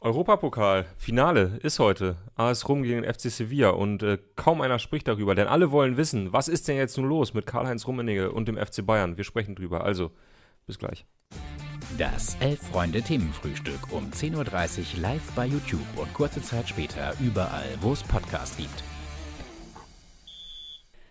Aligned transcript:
Europapokal, 0.00 0.86
Finale 0.96 1.58
ist 1.62 1.80
heute. 1.80 2.16
AS 2.36 2.68
Rom 2.68 2.84
gegen 2.84 3.02
FC 3.02 3.30
Sevilla 3.32 3.70
und 3.70 4.04
äh, 4.04 4.18
kaum 4.36 4.60
einer 4.60 4.78
spricht 4.78 5.08
darüber, 5.08 5.34
denn 5.34 5.48
alle 5.48 5.72
wollen 5.72 5.96
wissen, 5.96 6.32
was 6.32 6.46
ist 6.46 6.68
denn 6.68 6.76
jetzt 6.76 6.96
nun 6.96 7.08
los 7.08 7.34
mit 7.34 7.46
Karl-Heinz 7.46 7.84
Rummenigge 7.84 8.30
und 8.30 8.46
dem 8.46 8.56
FC 8.56 8.86
Bayern? 8.86 9.16
Wir 9.16 9.24
sprechen 9.24 9.56
drüber. 9.56 9.82
Also, 9.82 10.12
bis 10.66 10.78
gleich. 10.78 11.04
Das 11.98 12.36
Elf-Freunde-Themenfrühstück 12.38 13.92
um 13.92 14.10
10.30 14.10 14.36
Uhr 14.36 15.00
live 15.00 15.32
bei 15.32 15.46
YouTube 15.46 15.80
und 15.96 16.14
kurze 16.14 16.42
Zeit 16.42 16.68
später 16.68 17.14
überall, 17.18 17.66
wo 17.80 17.92
es 17.92 18.04
Podcasts 18.04 18.56
gibt. 18.56 18.84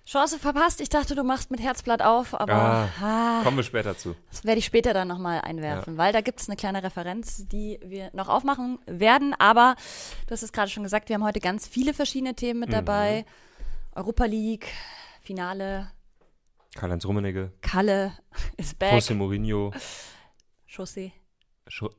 Chance 0.07 0.39
verpasst. 0.39 0.79
Ich 0.79 0.87
dachte, 0.87 1.15
du 1.15 1.23
machst 1.23 1.51
mit 1.51 1.59
Herzblatt 1.59 2.01
auf, 2.01 2.33
aber 2.33 2.53
Ah, 2.53 2.89
ah, 3.01 3.41
Kommen 3.43 3.57
wir 3.57 3.63
später 3.63 3.97
zu. 3.97 4.15
das 4.31 4.45
werde 4.45 4.59
ich 4.59 4.65
später 4.65 4.93
dann 4.93 5.09
nochmal 5.09 5.41
einwerfen, 5.41 5.97
weil 5.97 6.13
da 6.13 6.21
gibt 6.21 6.39
es 6.39 6.47
eine 6.47 6.55
kleine 6.55 6.81
Referenz, 6.81 7.45
die 7.47 7.77
wir 7.83 8.09
noch 8.13 8.29
aufmachen 8.29 8.79
werden. 8.85 9.35
Aber 9.37 9.75
du 10.27 10.31
hast 10.31 10.43
es 10.43 10.53
gerade 10.53 10.69
schon 10.71 10.83
gesagt, 10.83 11.09
wir 11.09 11.15
haben 11.15 11.25
heute 11.25 11.41
ganz 11.41 11.67
viele 11.67 11.93
verschiedene 11.93 12.35
Themen 12.35 12.61
mit 12.61 12.71
dabei. 12.71 13.25
Europa 13.95 14.23
League, 14.25 14.67
Finale, 15.23 15.91
Karl-Heinz 16.75 17.03
Rummenigge, 17.05 17.51
Kalle 17.61 18.13
ist 18.57 18.79
back, 18.79 18.93
José 18.93 19.13
Mourinho. 19.13 19.73
Chaussee. 20.67 21.11
Scho 21.67 21.89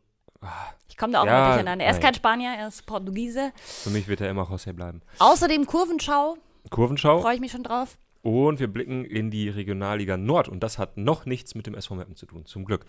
Ich 0.89 0.97
komme 0.97 1.13
da 1.13 1.21
auch 1.21 1.27
Ja, 1.27 1.33
mal 1.33 1.49
durcheinander. 1.49 1.85
Er 1.85 1.91
ist 1.91 1.97
nein. 1.97 2.05
kein 2.05 2.15
Spanier, 2.15 2.51
er 2.57 2.69
ist 2.69 2.87
Portugiese. 2.87 3.53
Für 3.57 3.91
mich 3.91 4.09
wird 4.09 4.23
er 4.23 4.31
immer 4.31 4.45
José 4.45 4.73
bleiben. 4.73 5.03
Außerdem 5.19 5.67
Kurvenschau, 5.67 6.39
Kurvenschau. 6.71 7.21
freue 7.21 7.35
ich 7.35 7.41
mich 7.41 7.53
schon 7.53 7.63
drauf. 7.63 7.99
Und 8.23 8.59
wir 8.61 8.67
blicken 8.67 9.05
in 9.05 9.31
die 9.31 9.49
Regionalliga 9.49 10.17
Nord. 10.17 10.49
Und 10.49 10.61
das 10.61 10.77
hat 10.79 10.97
noch 10.97 11.25
nichts 11.25 11.55
mit 11.55 11.67
dem 11.67 11.75
SV 11.75 11.95
Meppen 11.95 12.17
zu 12.17 12.27
tun, 12.27 12.45
zum 12.47 12.65
Glück. 12.65 12.85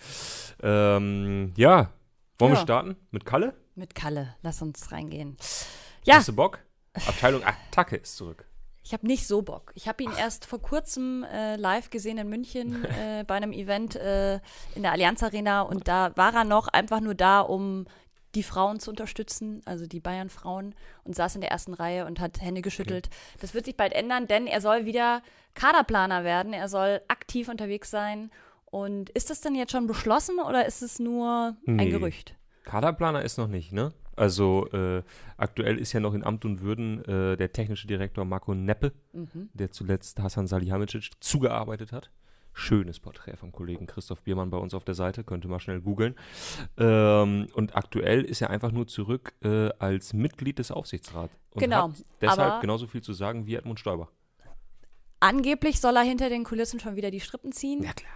Ähm, 0.61 1.53
ja, 1.55 1.91
wollen 2.37 2.51
wir 2.51 2.57
Ja. 2.57 2.63
starten 2.63 2.95
mit 3.11 3.25
Kalle? 3.25 3.53
Mit 3.75 3.95
Kalle, 3.95 4.35
lass 4.41 4.61
uns 4.61 4.91
reingehen. 4.91 5.37
Ja, 6.05 6.15
Hast 6.15 6.27
du 6.29 6.33
Bock? 6.35 6.59
Abteilung 6.93 7.43
Attacke 7.43 7.97
ist 7.97 8.17
zurück. 8.17 8.45
Ich 8.83 8.93
habe 8.93 9.05
nicht 9.05 9.27
so 9.27 9.41
Bock. 9.43 9.71
Ich 9.75 9.87
habe 9.87 10.01
ihn 10.03 10.11
erst 10.17 10.45
vor 10.45 10.59
kurzem 10.61 11.23
äh, 11.31 11.55
live 11.57 11.89
gesehen 11.91 12.17
in 12.17 12.27
München 12.27 12.83
äh, 12.99 13.23
bei 13.25 13.35
einem 13.35 13.51
Event 13.53 13.95
äh, 13.95 14.35
in 14.75 14.81
der 14.81 14.91
Allianz 14.93 15.21
Arena 15.21 15.61
und 15.61 15.87
da 15.87 16.11
war 16.15 16.33
er 16.33 16.43
noch 16.43 16.67
einfach 16.69 16.99
nur 16.99 17.13
da, 17.13 17.41
um 17.41 17.85
die 18.35 18.43
Frauen 18.43 18.79
zu 18.79 18.89
unterstützen, 18.91 19.61
also 19.65 19.87
die 19.87 19.99
Bayern-Frauen 19.99 20.75
und 21.03 21.15
saß 21.15 21.35
in 21.35 21.41
der 21.41 21.51
ersten 21.51 21.73
Reihe 21.73 22.05
und 22.05 22.19
hat 22.19 22.41
Hände 22.41 22.61
geschüttelt. 22.61 23.09
Das 23.39 23.53
wird 23.53 23.65
sich 23.65 23.75
bald 23.75 23.93
ändern, 23.93 24.27
denn 24.27 24.45
er 24.47 24.61
soll 24.61 24.85
wieder 24.85 25.21
Kaderplaner 25.55 26.23
werden. 26.23 26.53
Er 26.53 26.69
soll 26.69 27.01
aktiv 27.07 27.49
unterwegs 27.49 27.89
sein. 27.89 28.29
Und 28.65 29.09
ist 29.11 29.31
das 29.31 29.41
denn 29.41 29.55
jetzt 29.55 29.71
schon 29.71 29.87
beschlossen 29.87 30.39
oder 30.39 30.65
ist 30.67 30.83
es 30.83 30.99
nur 30.99 31.57
ein 31.67 31.75
Nee. 31.75 31.89
Gerücht? 31.89 32.35
Kaderplaner 32.65 33.23
ist 33.23 33.37
noch 33.37 33.47
nicht, 33.47 33.71
ne? 33.71 33.93
Also 34.15 34.67
äh, 34.73 35.01
aktuell 35.37 35.79
ist 35.79 35.93
ja 35.93 35.99
noch 36.01 36.13
in 36.13 36.23
Amt 36.23 36.45
und 36.45 36.61
Würden 36.61 37.03
äh, 37.05 37.35
der 37.37 37.51
technische 37.51 37.87
Direktor 37.87 38.25
Marco 38.25 38.53
Neppe, 38.53 38.91
Mhm. 39.13 39.49
der 39.53 39.71
zuletzt 39.71 40.19
Hasan 40.19 40.45
Salihamidzic 40.45 41.09
zugearbeitet 41.19 41.91
hat. 41.93 42.11
Schönes 42.53 42.99
Porträt 42.99 43.37
vom 43.37 43.51
Kollegen 43.51 43.87
Christoph 43.87 44.21
Biermann 44.21 44.49
bei 44.49 44.57
uns 44.57 44.73
auf 44.73 44.83
der 44.83 44.95
Seite, 44.95 45.23
könnt 45.23 45.45
ihr 45.45 45.49
mal 45.49 45.59
schnell 45.59 45.81
googeln. 45.81 46.15
Ähm, 46.77 47.47
und 47.53 47.75
aktuell 47.75 48.23
ist 48.23 48.41
er 48.41 48.49
einfach 48.49 48.71
nur 48.71 48.87
zurück 48.87 49.33
äh, 49.43 49.69
als 49.79 50.13
Mitglied 50.13 50.59
des 50.59 50.71
Aufsichtsrats. 50.71 51.33
Und 51.51 51.61
Genau, 51.61 51.89
Hat 51.89 52.05
deshalb 52.21 52.61
genauso 52.61 52.87
viel 52.87 53.01
zu 53.01 53.13
sagen 53.13 53.45
wie 53.45 53.55
Edmund 53.55 53.79
Stoiber. 53.79 54.09
Angeblich 55.19 55.79
soll 55.79 55.95
er 55.95 56.03
hinter 56.03 56.29
den 56.29 56.43
Kulissen 56.43 56.79
schon 56.79 56.95
wieder 56.95 57.11
die 57.11 57.19
Strippen 57.19 57.51
ziehen. 57.51 57.83
Ja, 57.83 57.93
klar. 57.93 58.11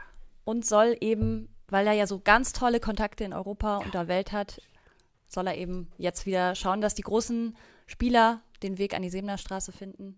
und 0.45 0.65
soll 0.65 0.97
eben, 1.01 1.49
weil 1.67 1.87
er 1.87 1.93
ja 1.93 2.07
so 2.07 2.19
ganz 2.19 2.53
tolle 2.53 2.79
Kontakte 2.79 3.23
in 3.23 3.33
Europa 3.33 3.77
und 3.77 3.93
der 3.93 4.07
Welt 4.07 4.31
hat, 4.31 4.61
soll 5.27 5.47
er 5.47 5.57
eben 5.57 5.91
jetzt 5.97 6.25
wieder 6.25 6.55
schauen, 6.55 6.81
dass 6.81 6.95
die 6.95 7.01
großen 7.01 7.57
Spieler 7.87 8.41
den 8.61 8.77
Weg 8.77 8.93
an 8.93 9.01
die 9.01 9.09
Sebener 9.09 9.37
finden. 9.37 10.17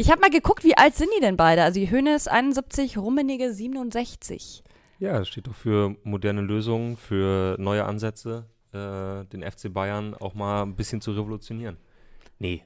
Ich 0.00 0.12
habe 0.12 0.20
mal 0.20 0.30
geguckt, 0.30 0.62
wie 0.62 0.76
alt 0.76 0.94
sind 0.94 1.10
die 1.16 1.20
denn 1.20 1.36
beide? 1.36 1.64
Also 1.64 1.80
die 1.80 1.90
Höhne 1.90 2.14
ist 2.14 2.28
71, 2.28 2.98
Rummenigge 2.98 3.52
67. 3.52 4.62
Ja, 5.00 5.18
das 5.18 5.26
steht 5.26 5.48
doch 5.48 5.56
für 5.56 5.96
moderne 6.04 6.40
Lösungen, 6.40 6.96
für 6.96 7.56
neue 7.58 7.84
Ansätze, 7.84 8.46
äh, 8.72 9.24
den 9.24 9.42
FC 9.42 9.74
Bayern 9.74 10.14
auch 10.14 10.34
mal 10.34 10.62
ein 10.62 10.76
bisschen 10.76 11.00
zu 11.00 11.10
revolutionieren. 11.10 11.78
Nee. 12.38 12.62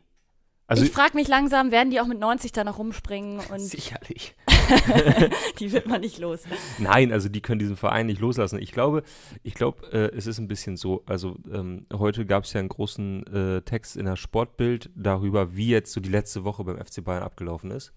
Also 0.72 0.84
ich 0.84 0.93
frage 0.93 1.16
mich 1.16 1.28
langsam, 1.28 1.71
werden 1.71 1.91
die 1.91 2.00
auch 2.00 2.06
mit 2.06 2.19
90 2.19 2.53
da 2.53 2.65
noch 2.65 2.78
rumspringen 2.78 3.41
sicherlich. 3.59 4.34
die 5.59 5.72
wird 5.72 5.87
man 5.87 6.00
nicht 6.00 6.19
los. 6.19 6.44
Nein, 6.78 7.12
also 7.12 7.28
die 7.28 7.41
können 7.41 7.59
diesen 7.59 7.77
Verein 7.77 8.06
nicht 8.06 8.21
loslassen. 8.21 8.59
Ich 8.59 8.72
glaube, 8.72 9.03
ich 9.43 9.55
glaube, 9.55 9.93
äh, 9.93 10.16
es 10.16 10.27
ist 10.27 10.38
ein 10.38 10.49
bisschen 10.49 10.77
so. 10.77 11.03
Also 11.06 11.37
ähm, 11.53 11.87
heute 11.93 12.27
gab 12.27 12.44
es 12.44 12.53
ja 12.53 12.61
einen 12.61 12.69
großen 12.69 13.27
äh, 13.27 13.62
Text 13.62 13.97
in 13.97 14.06
der 14.06 14.16
Sportbild 14.16 14.91
darüber, 14.94 15.55
wie 15.55 15.69
jetzt 15.69 15.93
so 15.93 16.00
die 16.00 16.11
letzte 16.11 16.44
Woche 16.44 16.65
beim 16.65 16.78
FC 16.78 17.05
Bayern 17.05 17.22
abgelaufen 17.22 17.71
ist. 17.71 17.93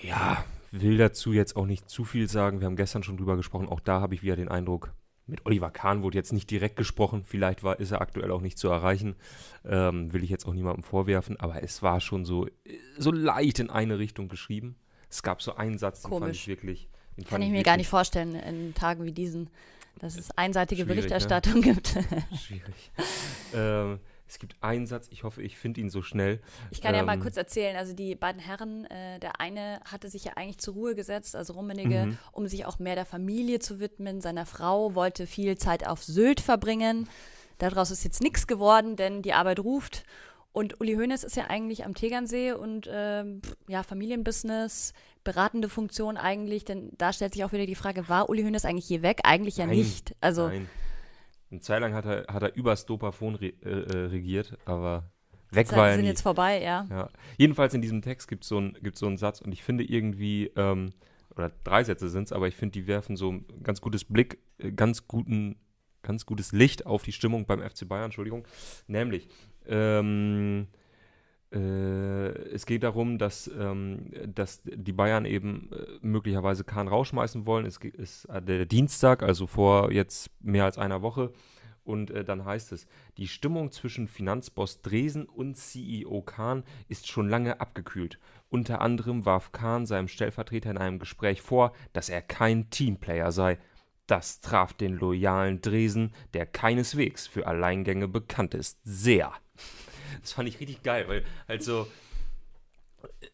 Ja, 0.00 0.44
will 0.70 0.98
dazu 0.98 1.32
jetzt 1.32 1.56
auch 1.56 1.66
nicht 1.66 1.88
zu 1.88 2.04
viel 2.04 2.28
sagen. 2.28 2.60
Wir 2.60 2.66
haben 2.66 2.76
gestern 2.76 3.02
schon 3.02 3.16
drüber 3.16 3.36
gesprochen. 3.36 3.68
Auch 3.68 3.80
da 3.80 4.00
habe 4.00 4.14
ich 4.14 4.22
wieder 4.22 4.36
den 4.36 4.48
Eindruck, 4.48 4.92
mit 5.26 5.44
Oliver 5.44 5.70
Kahn 5.70 6.02
wurde 6.02 6.16
jetzt 6.16 6.32
nicht 6.32 6.50
direkt 6.50 6.76
gesprochen. 6.76 7.24
Vielleicht 7.24 7.64
war, 7.64 7.80
ist 7.80 7.90
er 7.90 8.00
aktuell 8.00 8.30
auch 8.30 8.40
nicht 8.40 8.58
zu 8.58 8.68
erreichen. 8.68 9.16
Ähm, 9.64 10.12
will 10.12 10.22
ich 10.22 10.30
jetzt 10.30 10.46
auch 10.46 10.52
niemandem 10.52 10.84
vorwerfen. 10.84 11.38
Aber 11.40 11.62
es 11.62 11.82
war 11.82 12.00
schon 12.00 12.24
so, 12.24 12.46
so 12.96 13.10
leicht 13.10 13.58
in 13.58 13.68
eine 13.68 13.98
Richtung 13.98 14.28
geschrieben. 14.28 14.76
Es 15.10 15.22
gab 15.22 15.42
so 15.42 15.56
einen 15.56 15.78
Satz, 15.78 16.02
den 16.02 16.10
fand 16.10 16.22
Komisch. 16.22 16.42
ich 16.42 16.48
wirklich. 16.48 16.88
Den 17.16 17.24
Kann 17.24 17.30
fand 17.30 17.44
ich 17.44 17.50
mir 17.50 17.62
gar 17.62 17.76
nicht 17.76 17.88
vorstellen 17.88 18.34
in 18.34 18.74
Tagen 18.74 19.04
wie 19.04 19.12
diesen, 19.12 19.50
dass 19.98 20.16
es 20.16 20.30
einseitige 20.32 20.82
Schwierig, 20.82 21.04
ne? 21.04 21.08
Berichterstattung 21.08 21.60
gibt. 21.62 21.88
Schwierig. 22.38 22.92
ähm, 23.54 23.98
es 24.28 24.38
gibt 24.38 24.56
einen 24.60 24.86
Satz, 24.86 25.06
ich 25.10 25.22
hoffe, 25.22 25.42
ich 25.42 25.56
finde 25.56 25.80
ihn 25.80 25.88
so 25.90 26.02
schnell. 26.02 26.40
Ich 26.70 26.80
kann 26.80 26.94
ja 26.94 27.02
mal 27.04 27.14
Ähm, 27.14 27.20
kurz 27.20 27.36
erzählen, 27.36 27.76
also 27.76 27.92
die 27.92 28.14
beiden 28.14 28.40
Herren, 28.40 28.84
äh, 28.86 29.18
der 29.20 29.40
eine 29.40 29.80
hatte 29.84 30.08
sich 30.08 30.24
ja 30.24 30.32
eigentlich 30.36 30.58
zur 30.58 30.74
Ruhe 30.74 30.94
gesetzt, 30.94 31.36
also 31.36 31.52
Rummenigge, 31.52 32.06
Mhm. 32.06 32.18
um 32.32 32.46
sich 32.48 32.64
auch 32.66 32.78
mehr 32.78 32.94
der 32.96 33.06
Familie 33.06 33.58
zu 33.60 33.78
widmen. 33.80 34.20
Seiner 34.20 34.44
Frau 34.46 34.94
wollte 34.94 35.26
viel 35.26 35.56
Zeit 35.58 35.86
auf 35.86 36.02
Sylt 36.02 36.40
verbringen. 36.40 37.08
Daraus 37.58 37.90
ist 37.90 38.04
jetzt 38.04 38.20
nichts 38.22 38.46
geworden, 38.46 38.96
denn 38.96 39.22
die 39.22 39.32
Arbeit 39.32 39.60
ruft. 39.60 40.04
Und 40.52 40.80
Uli 40.80 40.94
Hoeneß 40.94 41.22
ist 41.22 41.36
ja 41.36 41.44
eigentlich 41.48 41.84
am 41.84 41.94
Tegernsee 41.94 42.52
und 42.52 42.88
ähm, 42.90 43.42
pff, 43.42 43.56
ja, 43.68 43.82
Familienbusiness, 43.82 44.92
beratende 45.22 45.68
Funktion 45.68 46.16
eigentlich, 46.16 46.64
denn 46.64 46.90
da 46.96 47.12
stellt 47.12 47.34
sich 47.34 47.44
auch 47.44 47.52
wieder 47.52 47.66
die 47.66 47.74
Frage, 47.74 48.08
war 48.08 48.28
Uli 48.30 48.42
Hoeneß 48.42 48.64
eigentlich 48.64 48.88
je 48.88 49.02
weg? 49.02 49.20
Eigentlich 49.24 49.58
ja 49.58 49.66
Nein, 49.66 49.76
nicht. 49.76 50.14
Also 50.20 50.48
Nein. 50.48 50.68
Eine 51.50 51.60
Zeit 51.60 51.80
lang 51.80 51.94
hat 51.94 52.04
er, 52.04 52.26
hat 52.28 52.42
er 52.42 52.54
übers 52.56 52.86
Dopafon 52.86 53.36
re, 53.36 53.52
äh, 53.64 53.68
äh, 53.68 54.06
regiert, 54.06 54.58
aber 54.64 55.10
weg 55.50 55.70
war 55.70 55.78
Zeiten 55.78 55.86
er 55.86 55.92
sind 55.94 56.02
nie. 56.02 56.08
jetzt 56.08 56.22
vorbei, 56.22 56.60
ja. 56.62 56.86
Ja. 56.90 57.08
Jedenfalls 57.38 57.74
in 57.74 57.82
diesem 57.82 58.02
Text 58.02 58.28
gibt 58.28 58.42
es 58.42 58.48
so, 58.48 58.58
ein, 58.58 58.76
gibt's 58.82 59.00
so 59.00 59.06
einen 59.06 59.16
Satz 59.16 59.40
und 59.40 59.52
ich 59.52 59.62
finde 59.62 59.84
irgendwie, 59.84 60.50
ähm, 60.56 60.90
oder 61.36 61.52
drei 61.64 61.84
Sätze 61.84 62.08
sind 62.08 62.24
es, 62.24 62.32
aber 62.32 62.48
ich 62.48 62.56
finde, 62.56 62.72
die 62.72 62.86
werfen 62.86 63.16
so 63.16 63.32
ein 63.32 63.46
ganz 63.62 63.80
gutes 63.80 64.04
Blick, 64.04 64.38
äh, 64.58 64.72
ganz 64.72 65.06
guten, 65.06 65.56
ganz 66.02 66.26
gutes 66.26 66.52
Licht 66.52 66.86
auf 66.86 67.02
die 67.02 67.12
Stimmung 67.12 67.46
beim 67.46 67.60
FC 67.60 67.86
Bayern, 67.86 68.06
Entschuldigung. 68.06 68.46
Nämlich, 68.86 69.28
ähm, 69.66 70.66
äh, 70.72 70.85
es 71.54 72.66
geht 72.66 72.82
darum, 72.82 73.18
dass, 73.18 73.50
ähm, 73.58 74.10
dass 74.26 74.62
die 74.64 74.92
Bayern 74.92 75.24
eben 75.24 75.70
äh, 75.72 75.98
möglicherweise 76.00 76.64
Kahn 76.64 76.88
rausschmeißen 76.88 77.46
wollen. 77.46 77.66
Es 77.66 77.78
ist 77.78 78.24
äh, 78.26 78.42
der 78.42 78.66
Dienstag, 78.66 79.22
also 79.22 79.46
vor 79.46 79.92
jetzt 79.92 80.30
mehr 80.42 80.64
als 80.64 80.78
einer 80.78 81.02
Woche. 81.02 81.32
Und 81.84 82.10
äh, 82.10 82.24
dann 82.24 82.44
heißt 82.44 82.72
es, 82.72 82.88
die 83.16 83.28
Stimmung 83.28 83.70
zwischen 83.70 84.08
Finanzboss 84.08 84.82
Dresen 84.82 85.24
und 85.26 85.56
CEO 85.56 86.20
Kahn 86.22 86.64
ist 86.88 87.06
schon 87.06 87.28
lange 87.28 87.60
abgekühlt. 87.60 88.18
Unter 88.48 88.80
anderem 88.80 89.24
warf 89.24 89.52
Kahn 89.52 89.86
seinem 89.86 90.08
Stellvertreter 90.08 90.70
in 90.70 90.78
einem 90.78 90.98
Gespräch 90.98 91.40
vor, 91.42 91.72
dass 91.92 92.08
er 92.08 92.22
kein 92.22 92.70
Teamplayer 92.70 93.30
sei. 93.30 93.58
Das 94.08 94.40
traf 94.40 94.72
den 94.72 94.94
loyalen 94.94 95.60
Dresen, 95.60 96.12
der 96.34 96.46
keineswegs 96.46 97.28
für 97.28 97.46
Alleingänge 97.46 98.08
bekannt 98.08 98.54
ist, 98.54 98.78
sehr. 98.82 99.32
Das 100.20 100.32
fand 100.32 100.48
ich 100.48 100.60
richtig 100.60 100.82
geil, 100.82 101.06
weil 101.08 101.24
also 101.46 101.86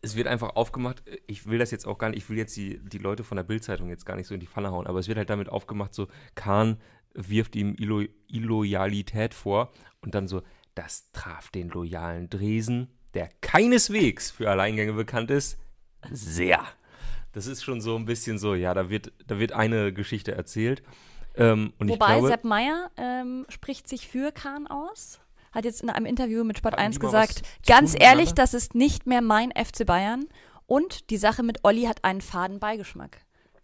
es 0.00 0.16
wird 0.16 0.26
einfach 0.26 0.56
aufgemacht, 0.56 1.02
ich 1.26 1.46
will 1.46 1.58
das 1.58 1.70
jetzt 1.70 1.86
auch 1.86 1.98
gar 1.98 2.10
nicht, 2.10 2.18
ich 2.18 2.28
will 2.28 2.36
jetzt 2.36 2.56
die, 2.56 2.78
die 2.78 2.98
Leute 2.98 3.24
von 3.24 3.36
der 3.36 3.44
Bildzeitung 3.44 3.88
jetzt 3.88 4.06
gar 4.06 4.16
nicht 4.16 4.26
so 4.26 4.34
in 4.34 4.40
die 4.40 4.46
Pfanne 4.46 4.70
hauen, 4.70 4.86
aber 4.86 4.98
es 4.98 5.08
wird 5.08 5.18
halt 5.18 5.30
damit 5.30 5.48
aufgemacht, 5.48 5.94
so 5.94 6.08
Kahn 6.34 6.78
wirft 7.14 7.56
ihm 7.56 7.74
Illo 7.78 8.04
Illoyalität 8.28 9.34
vor 9.34 9.72
und 10.00 10.14
dann 10.14 10.28
so, 10.28 10.42
das 10.74 11.10
traf 11.12 11.50
den 11.50 11.68
loyalen 11.68 12.30
Dresen, 12.30 12.88
der 13.14 13.28
keineswegs 13.40 14.30
für 14.30 14.50
Alleingänge 14.50 14.94
bekannt 14.94 15.30
ist, 15.30 15.58
sehr. 16.10 16.64
Das 17.32 17.46
ist 17.46 17.62
schon 17.62 17.80
so 17.80 17.96
ein 17.96 18.04
bisschen 18.04 18.38
so, 18.38 18.54
ja, 18.54 18.74
da 18.74 18.90
wird, 18.90 19.12
da 19.26 19.38
wird 19.38 19.52
eine 19.52 19.92
Geschichte 19.92 20.32
erzählt. 20.32 20.82
Ähm, 21.34 21.72
und 21.78 21.88
Wobei 21.88 22.14
glaube, 22.14 22.28
Sepp 22.28 22.44
Meyer 22.44 22.90
ähm, 22.96 23.46
spricht 23.48 23.88
sich 23.88 24.08
für 24.08 24.32
Kahn 24.32 24.66
aus. 24.66 25.20
Hat 25.52 25.64
jetzt 25.64 25.82
in 25.82 25.90
einem 25.90 26.06
Interview 26.06 26.44
mit 26.44 26.58
Sport 26.58 26.74
Hatten 26.74 26.84
1 26.86 26.98
die 26.98 27.06
mal 27.06 27.12
was 27.12 27.28
gesagt, 27.28 27.48
ganz 27.66 27.92
tun 27.92 28.00
ehrlich, 28.00 28.32
das 28.32 28.54
ist 28.54 28.74
nicht 28.74 29.06
mehr 29.06 29.20
mein 29.22 29.50
FC 29.52 29.84
Bayern. 29.86 30.24
Und 30.66 31.10
die 31.10 31.16
Sache 31.18 31.42
mit 31.42 31.58
Olli 31.64 31.82
hat 31.82 32.04
einen 32.04 32.20
faden 32.22 32.58
Beigeschmack. 32.58 33.18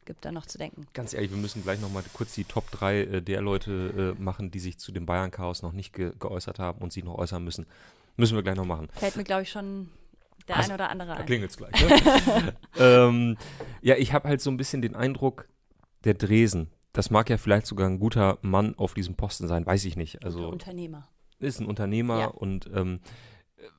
gibt 0.04 0.24
da 0.24 0.32
noch 0.32 0.46
zu 0.46 0.58
denken. 0.58 0.86
Ganz 0.94 1.14
ehrlich, 1.14 1.30
wir 1.30 1.38
müssen 1.38 1.62
gleich 1.62 1.80
nochmal 1.80 2.02
kurz 2.12 2.34
die 2.34 2.44
Top 2.44 2.70
3 2.70 2.98
äh, 3.00 3.22
der 3.22 3.40
Leute 3.40 4.14
äh, 4.18 4.22
machen, 4.22 4.50
die 4.50 4.58
sich 4.58 4.78
zu 4.78 4.92
dem 4.92 5.06
Bayern-Chaos 5.06 5.62
noch 5.62 5.72
nicht 5.72 5.92
ge 5.94 6.12
geäußert 6.18 6.58
haben 6.58 6.80
und 6.80 6.92
sie 6.92 7.02
noch 7.02 7.14
äußern 7.16 7.42
müssen. 7.44 7.66
Müssen 8.16 8.34
wir 8.36 8.42
gleich 8.42 8.56
noch 8.56 8.64
machen. 8.64 8.88
Fällt 8.92 9.16
mir, 9.16 9.24
glaube 9.24 9.42
ich, 9.42 9.50
schon 9.50 9.90
der 10.48 10.56
Hast- 10.56 10.68
ein 10.70 10.74
oder 10.74 10.90
andere 10.90 11.08
Da 11.08 11.14
ein. 11.16 11.26
klingelt's 11.26 11.56
gleich. 11.56 11.72
Ne? 11.72 12.54
ähm, 12.78 13.36
ja, 13.80 13.96
ich 13.96 14.12
habe 14.12 14.28
halt 14.28 14.40
so 14.40 14.50
ein 14.50 14.56
bisschen 14.56 14.82
den 14.82 14.94
Eindruck, 14.96 15.48
der 16.04 16.14
Dresen, 16.14 16.70
das 16.92 17.10
mag 17.10 17.28
ja 17.30 17.36
vielleicht 17.38 17.66
sogar 17.66 17.86
ein 17.88 17.98
guter 17.98 18.38
Mann 18.42 18.74
auf 18.76 18.94
diesem 18.94 19.14
Posten 19.14 19.46
sein, 19.46 19.64
weiß 19.66 19.84
ich 19.84 19.96
nicht. 19.96 20.14
Guter 20.14 20.26
Also 20.26 20.48
Unternehmer. 20.48 21.08
Ist 21.38 21.60
ein 21.60 21.66
Unternehmer 21.66 22.18
Ja. 22.20 22.26
und 22.26 22.68
ähm, 22.74 23.00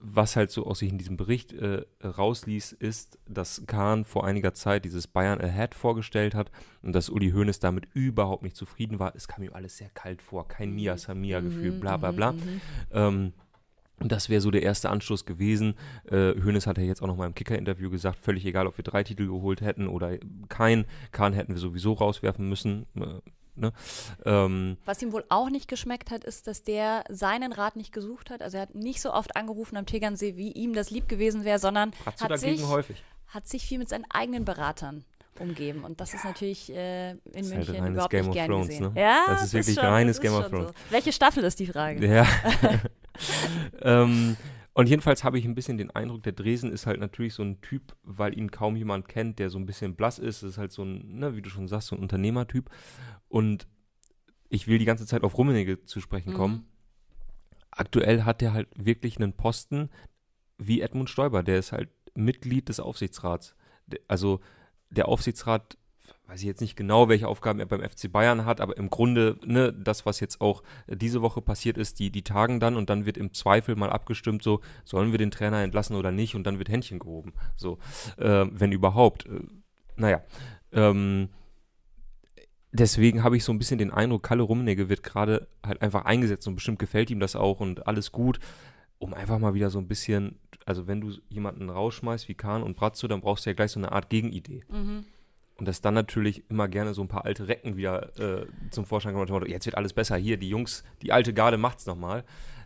was 0.01 0.35
halt 0.35 0.51
so 0.51 0.65
aus 0.65 0.79
sich 0.79 0.89
in 0.91 0.97
diesem 0.97 1.15
Bericht 1.17 1.53
äh, 1.53 1.83
rausließ, 2.03 2.73
ist, 2.73 3.17
dass 3.27 3.63
Kahn 3.65 4.03
vor 4.05 4.25
einiger 4.25 4.53
Zeit 4.53 4.83
dieses 4.85 5.07
Bayern 5.07 5.39
Ahead 5.41 5.73
vorgestellt 5.73 6.35
hat 6.35 6.51
und 6.81 6.93
dass 6.93 7.09
Uli 7.09 7.31
Hoeneß 7.31 7.59
damit 7.59 7.87
überhaupt 7.93 8.43
nicht 8.43 8.55
zufrieden 8.57 8.99
war. 8.99 9.15
Es 9.15 9.27
kam 9.27 9.43
ihm 9.43 9.53
alles 9.53 9.77
sehr 9.77 9.89
kalt 9.89 10.21
vor, 10.21 10.47
kein 10.47 10.73
Mia 10.75 10.97
Samia-Gefühl, 10.97 11.71
Mhm, 11.71 11.79
bla 11.79 11.97
bla 11.97 12.11
mhm, 12.11 12.15
bla. 12.15 12.31
mhm. 12.33 12.61
Ähm, 12.91 13.33
und 14.01 14.11
das 14.13 14.29
wäre 14.29 14.39
so 14.41 14.51
der 14.51 14.63
erste 14.63 14.89
Anstoß 14.89 15.25
gewesen. 15.25 15.73
Äh, 16.09 16.33
Hoeneß 16.41 16.67
hat 16.67 16.77
ja 16.77 16.83
jetzt 16.85 17.01
auch 17.01 17.07
noch 17.07 17.17
mal 17.17 17.25
im 17.27 17.35
Kicker-Interview 17.35 17.89
gesagt, 17.89 18.17
völlig 18.19 18.45
egal, 18.45 18.67
ob 18.67 18.77
wir 18.77 18.83
drei 18.83 19.03
Titel 19.03 19.27
geholt 19.27 19.59
hätten 19.61 19.87
oder 19.87 20.17
keinen. 20.49 20.85
Kahn 21.11 21.33
hätten 21.33 21.53
wir 21.53 21.59
sowieso 21.59 21.93
rauswerfen 21.93 22.47
müssen. 22.47 22.85
Äh, 22.95 23.19
ne? 23.59 23.71
ähm, 24.25 24.77
Was 24.85 25.01
ihm 25.01 25.11
wohl 25.11 25.25
auch 25.29 25.49
nicht 25.49 25.67
geschmeckt 25.67 26.11
hat, 26.11 26.23
ist, 26.23 26.47
dass 26.47 26.63
der 26.63 27.03
seinen 27.09 27.53
Rat 27.53 27.75
nicht 27.75 27.91
gesucht 27.93 28.29
hat. 28.29 28.41
Also 28.41 28.57
er 28.57 28.63
hat 28.63 28.75
nicht 28.75 29.01
so 29.01 29.13
oft 29.13 29.35
angerufen 29.35 29.77
am 29.77 29.85
Tegernsee, 29.85 30.37
wie 30.37 30.51
ihm 30.51 30.73
das 30.73 30.89
lieb 30.89 31.07
gewesen 31.07 31.43
wäre, 31.45 31.59
sondern 31.59 31.91
hat 32.05 32.39
sich, 32.39 32.63
häufig? 32.63 33.03
hat 33.27 33.47
sich 33.47 33.65
viel 33.65 33.79
mit 33.79 33.89
seinen 33.89 34.05
eigenen 34.09 34.45
Beratern 34.45 35.05
umgeben. 35.39 35.83
Und 35.83 36.01
das 36.01 36.13
ist 36.13 36.25
natürlich 36.25 36.71
äh, 36.71 37.11
in 37.11 37.17
ist 37.17 37.51
halt 37.51 37.67
München 37.67 37.75
reines 37.75 37.89
überhaupt 37.91 38.11
Game 38.11 38.25
nicht 38.25 38.33
gern 38.33 38.47
Thrones, 38.49 38.67
gesehen. 38.67 38.93
ne? 38.93 39.01
Ja, 39.01 39.25
Das 39.27 39.43
ist 39.43 39.53
wirklich 39.53 39.75
schon, 39.75 39.85
reines 39.85 40.17
das 40.17 40.21
Game 40.21 40.33
ist 40.33 40.39
of 40.39 40.49
Thrones. 40.49 40.67
So. 40.67 40.73
Welche 40.89 41.11
Staffel 41.13 41.43
ist 41.43 41.59
die 41.59 41.67
Frage? 41.67 42.05
Ja. 42.05 42.27
ähm, 43.81 44.37
und 44.73 44.87
jedenfalls 44.87 45.23
habe 45.23 45.39
ich 45.39 45.45
ein 45.45 45.55
bisschen 45.55 45.77
den 45.77 45.91
Eindruck, 45.91 46.23
der 46.23 46.33
Dresen 46.33 46.71
ist 46.71 46.85
halt 46.85 46.99
natürlich 46.99 47.33
so 47.33 47.43
ein 47.43 47.59
Typ, 47.61 47.95
weil 48.03 48.37
ihn 48.37 48.51
kaum 48.51 48.75
jemand 48.75 49.07
kennt, 49.07 49.39
der 49.39 49.49
so 49.49 49.57
ein 49.57 49.65
bisschen 49.65 49.95
blass 49.95 50.19
ist. 50.19 50.43
Das 50.43 50.51
ist 50.51 50.57
halt 50.57 50.71
so 50.71 50.83
ein, 50.83 51.19
ne, 51.19 51.35
wie 51.35 51.41
du 51.41 51.49
schon 51.49 51.67
sagst, 51.67 51.87
so 51.87 51.95
ein 51.95 52.01
Unternehmertyp. 52.01 52.69
Und 53.27 53.67
ich 54.49 54.67
will 54.67 54.79
die 54.79 54.85
ganze 54.85 55.05
Zeit 55.05 55.23
auf 55.23 55.37
Rummenigge 55.37 55.83
zu 55.85 56.01
sprechen 56.01 56.33
kommen. 56.33 56.55
Mhm. 56.55 56.65
Aktuell 57.71 58.23
hat 58.23 58.41
er 58.41 58.53
halt 58.53 58.67
wirklich 58.75 59.17
einen 59.17 59.33
Posten 59.33 59.89
wie 60.57 60.81
Edmund 60.81 61.09
Stoiber. 61.09 61.43
Der 61.43 61.57
ist 61.57 61.71
halt 61.71 61.89
Mitglied 62.13 62.69
des 62.69 62.79
Aufsichtsrats. 62.79 63.55
Also 64.07 64.39
der 64.89 65.07
Aufsichtsrat, 65.07 65.77
weiß 66.29 66.41
ich 66.41 66.45
jetzt 66.45 66.61
nicht 66.61 66.75
genau, 66.75 67.09
welche 67.09 67.27
Aufgaben 67.27 67.59
er 67.59 67.65
beim 67.65 67.81
FC 67.81 68.11
Bayern 68.11 68.45
hat, 68.45 68.61
aber 68.61 68.77
im 68.77 68.89
Grunde, 68.89 69.37
ne, 69.43 69.73
das, 69.73 70.05
was 70.05 70.19
jetzt 70.19 70.41
auch 70.41 70.61
äh, 70.87 70.95
diese 70.95 71.21
Woche 71.21 71.41
passiert 71.41 71.77
ist, 71.77 71.99
die, 71.99 72.11
die 72.11 72.23
tagen 72.23 72.59
dann 72.59 72.75
und 72.75 72.89
dann 72.89 73.05
wird 73.05 73.17
im 73.17 73.33
Zweifel 73.33 73.75
mal 73.75 73.89
abgestimmt, 73.89 74.43
so, 74.43 74.61
sollen 74.85 75.11
wir 75.11 75.17
den 75.17 75.31
Trainer 75.31 75.63
entlassen 75.63 75.95
oder 75.95 76.11
nicht 76.11 76.35
und 76.35 76.45
dann 76.45 76.59
wird 76.59 76.69
Händchen 76.69 76.99
gehoben. 76.99 77.33
So, 77.57 77.79
äh, 78.17 78.45
wenn 78.51 78.71
überhaupt. 78.71 79.25
Äh, 79.25 79.41
naja. 79.95 80.21
Ähm, 80.71 81.29
deswegen 82.71 83.23
habe 83.23 83.35
ich 83.35 83.43
so 83.43 83.51
ein 83.51 83.57
bisschen 83.57 83.79
den 83.79 83.91
Eindruck, 83.91 84.21
Kalle 84.21 84.43
Rummenigge 84.43 84.87
wird 84.87 85.01
gerade 85.01 85.47
halt 85.65 85.81
einfach 85.81 86.05
eingesetzt 86.05 86.47
und 86.47 86.55
bestimmt 86.55 86.77
gefällt 86.77 87.09
ihm 87.09 87.19
das 87.19 87.35
auch 87.35 87.59
und 87.59 87.87
alles 87.87 88.11
gut, 88.11 88.39
um 88.99 89.15
einfach 89.15 89.39
mal 89.39 89.55
wieder 89.55 89.71
so 89.71 89.79
ein 89.79 89.87
bisschen, 89.87 90.37
also 90.65 90.85
wenn 90.85 91.01
du 91.01 91.11
jemanden 91.29 91.71
rausschmeißt 91.71 92.27
wie 92.27 92.35
Kahn 92.35 92.61
und 92.61 92.75
Brazzo, 92.75 93.07
dann 93.07 93.21
brauchst 93.21 93.45
du 93.45 93.49
ja 93.49 93.55
gleich 93.55 93.71
so 93.71 93.79
eine 93.79 93.91
Art 93.91 94.09
Gegenidee. 94.09 94.63
Mhm. 94.69 95.05
Und 95.59 95.67
dass 95.67 95.81
dann 95.81 95.93
natürlich 95.93 96.49
immer 96.49 96.67
gerne 96.67 96.93
so 96.93 97.01
ein 97.01 97.07
paar 97.07 97.25
alte 97.25 97.47
Recken 97.47 97.75
wieder 97.75 98.17
äh, 98.17 98.45
zum 98.71 98.85
Vorschein 98.85 99.13
kommen. 99.13 99.29
und 99.29 99.47
Jetzt 99.49 99.65
wird 99.65 99.75
alles 99.75 99.93
besser. 99.93 100.15
Hier, 100.15 100.37
die 100.37 100.49
Jungs, 100.49 100.83
die 101.01 101.11
alte 101.11 101.33
Garde 101.33 101.57
macht's 101.57 101.85
nochmal. 101.85 102.23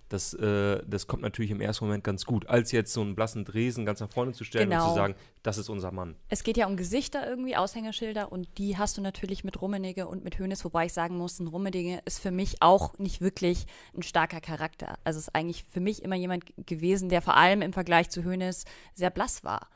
Das, 0.09 0.35
äh, 0.35 0.83
das 0.85 1.07
kommt 1.07 1.23
natürlich 1.23 1.49
im 1.49 1.59
ersten 1.59 1.85
Moment 1.85 2.03
ganz 2.03 2.25
gut. 2.25 2.47
Als 2.47 2.71
jetzt 2.71 2.93
so 2.93 3.01
einen 3.01 3.15
blassen 3.15 3.45
Dresen 3.45 3.83
ganz 3.83 3.99
nach 3.99 4.11
vorne 4.11 4.33
zu 4.33 4.43
stellen 4.43 4.67
und 4.67 4.71
Genau. 4.77 4.89
zu 4.89 4.93
sagen, 4.95 5.15
das 5.41 5.57
ist 5.57 5.69
unser 5.69 5.91
Mann. 5.91 6.15
Es 6.29 6.43
geht 6.43 6.55
ja 6.55 6.67
um 6.67 6.77
Gesichter 6.77 7.27
irgendwie, 7.27 7.55
Aushängeschilder 7.55 8.31
und 8.31 8.47
die 8.59 8.77
hast 8.77 8.95
du 8.97 9.01
natürlich 9.01 9.43
mit 9.43 9.59
Rummenigge 9.59 10.07
und 10.07 10.23
mit 10.23 10.37
Hönes, 10.37 10.63
wobei 10.63 10.85
ich 10.85 10.93
sagen 10.93 11.17
muss, 11.17 11.39
ein 11.39 11.47
Rummenigge 11.47 11.99
ist 12.05 12.19
für 12.19 12.29
mich 12.29 12.61
auch 12.61 12.99
nicht 12.99 13.21
wirklich 13.21 13.65
ein 13.97 14.03
starker 14.03 14.39
Charakter. 14.39 14.99
Also 15.03 15.17
ist 15.17 15.33
eigentlich 15.33 15.65
für 15.71 15.79
mich 15.79 16.03
immer 16.03 16.15
jemand 16.15 16.43
gewesen, 16.67 17.09
der 17.09 17.23
vor 17.23 17.35
allem 17.35 17.63
im 17.63 17.73
Vergleich 17.73 18.11
zu 18.11 18.23
Hönes 18.23 18.65
sehr 18.93 19.09
blass 19.09 19.43
war. 19.43 19.69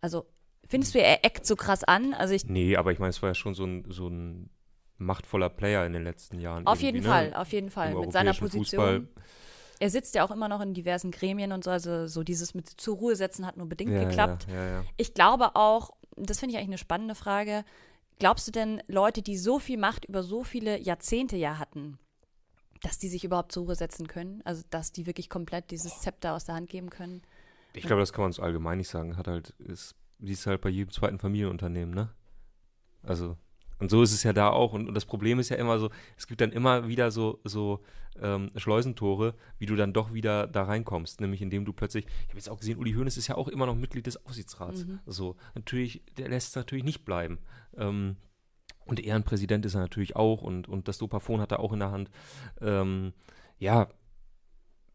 Also 0.00 0.26
findest 0.72 0.94
du, 0.94 1.00
er 1.00 1.24
eckt 1.24 1.46
so 1.46 1.54
krass 1.54 1.84
an? 1.84 2.14
Also 2.14 2.32
ich 2.32 2.46
Nee, 2.46 2.76
aber 2.76 2.92
ich 2.92 2.98
meine, 2.98 3.10
es 3.10 3.20
war 3.20 3.28
ja 3.28 3.34
schon 3.34 3.54
so 3.54 3.64
ein, 3.64 3.84
so 3.90 4.08
ein 4.08 4.48
machtvoller 4.96 5.50
Player 5.50 5.84
in 5.84 5.92
den 5.92 6.02
letzten 6.02 6.40
Jahren. 6.40 6.66
auf 6.66 6.80
jeden 6.80 7.02
ne? 7.02 7.08
Fall, 7.08 7.34
auf 7.34 7.52
jeden 7.52 7.70
Fall 7.70 7.92
Im 7.92 8.00
mit 8.00 8.12
seiner 8.12 8.32
Position. 8.32 8.62
Fußball. 8.64 9.08
Er 9.80 9.90
sitzt 9.90 10.14
ja 10.14 10.24
auch 10.24 10.30
immer 10.30 10.48
noch 10.48 10.60
in 10.60 10.72
diversen 10.74 11.10
Gremien 11.10 11.52
und 11.52 11.62
so, 11.64 11.70
also 11.70 12.06
so 12.06 12.22
dieses 12.22 12.54
mit 12.54 12.68
zur 12.68 12.96
Ruhe 12.96 13.16
setzen 13.16 13.44
hat 13.46 13.56
nur 13.56 13.68
bedingt 13.68 13.92
Ja, 13.92 14.04
geklappt. 14.04 14.46
Ja, 14.48 14.66
ja. 14.66 14.84
Ich 14.96 15.12
glaube 15.12 15.56
auch, 15.56 15.90
das 16.16 16.40
finde 16.40 16.52
ich 16.54 16.58
eigentlich 16.58 16.70
eine 16.70 16.78
spannende 16.78 17.14
Frage, 17.14 17.64
glaubst 18.18 18.46
du 18.48 18.52
denn, 18.52 18.82
Leute, 18.86 19.20
die 19.20 19.36
so 19.36 19.58
viel 19.58 19.78
Macht 19.78 20.06
über 20.06 20.22
so 20.22 20.42
viele 20.42 20.78
Jahrzehnte 20.78 21.36
ja 21.36 21.58
hatten, 21.58 21.98
dass 22.82 22.98
die 22.98 23.08
sich 23.08 23.24
überhaupt 23.24 23.52
zur 23.52 23.64
Ruhe 23.64 23.74
setzen 23.74 24.06
können? 24.06 24.40
Also, 24.44 24.62
dass 24.70 24.92
die 24.92 25.04
wirklich 25.06 25.28
komplett 25.28 25.70
dieses 25.70 26.00
Zepter 26.00 26.32
aus 26.34 26.44
der 26.44 26.54
Hand 26.54 26.70
geben 26.70 26.88
können? 26.88 27.22
Ich 27.74 27.84
glaube, 27.84 28.00
das 28.00 28.12
kann 28.12 28.22
man 28.22 28.32
so 28.32 28.42
allgemein 28.42 28.78
nicht 28.78 28.88
sagen. 28.88 29.16
Hat 29.16 29.26
halt, 29.26 29.50
ist, 29.58 29.96
siehst 30.22 30.46
du 30.46 30.50
halt 30.50 30.60
bei 30.60 30.70
jedem 30.70 30.90
zweiten 30.90 31.18
Familienunternehmen, 31.18 31.94
ne? 31.94 32.10
Also, 33.02 33.36
und 33.78 33.90
so 33.90 34.02
ist 34.02 34.12
es 34.12 34.22
ja 34.22 34.32
da 34.32 34.48
auch. 34.50 34.72
Und, 34.72 34.86
und 34.86 34.94
das 34.94 35.04
Problem 35.04 35.40
ist 35.40 35.48
ja 35.48 35.56
immer 35.56 35.78
so, 35.78 35.90
es 36.16 36.26
gibt 36.26 36.40
dann 36.40 36.52
immer 36.52 36.86
wieder 36.86 37.10
so, 37.10 37.40
so 37.42 37.80
ähm, 38.20 38.50
Schleusentore, 38.54 39.34
wie 39.58 39.66
du 39.66 39.74
dann 39.74 39.92
doch 39.92 40.12
wieder 40.12 40.46
da 40.46 40.62
reinkommst. 40.62 41.20
Nämlich 41.20 41.42
indem 41.42 41.64
du 41.64 41.72
plötzlich, 41.72 42.06
ich 42.06 42.28
habe 42.28 42.36
jetzt 42.36 42.48
auch 42.48 42.60
gesehen, 42.60 42.78
Uli 42.78 42.92
Hoeneß 42.92 43.16
ist 43.16 43.26
ja 43.26 43.34
auch 43.34 43.48
immer 43.48 43.66
noch 43.66 43.74
Mitglied 43.74 44.06
des 44.06 44.24
Aufsichtsrats. 44.24 44.86
So, 45.06 45.36
natürlich, 45.54 46.02
der 46.16 46.28
lässt 46.28 46.50
es 46.50 46.54
natürlich 46.54 46.84
nicht 46.84 47.04
bleiben. 47.04 47.38
Ähm, 47.76 48.16
und 48.84 49.00
Ehrenpräsident 49.00 49.64
ist 49.64 49.74
er 49.74 49.80
natürlich 49.80 50.16
auch 50.16 50.42
und, 50.42 50.68
und 50.68 50.88
das 50.88 50.98
Dopafon 50.98 51.40
hat 51.40 51.52
er 51.52 51.60
auch 51.60 51.72
in 51.72 51.80
der 51.80 51.90
Hand. 51.90 52.10
Ähm, 52.60 53.12
ja, 53.58 53.88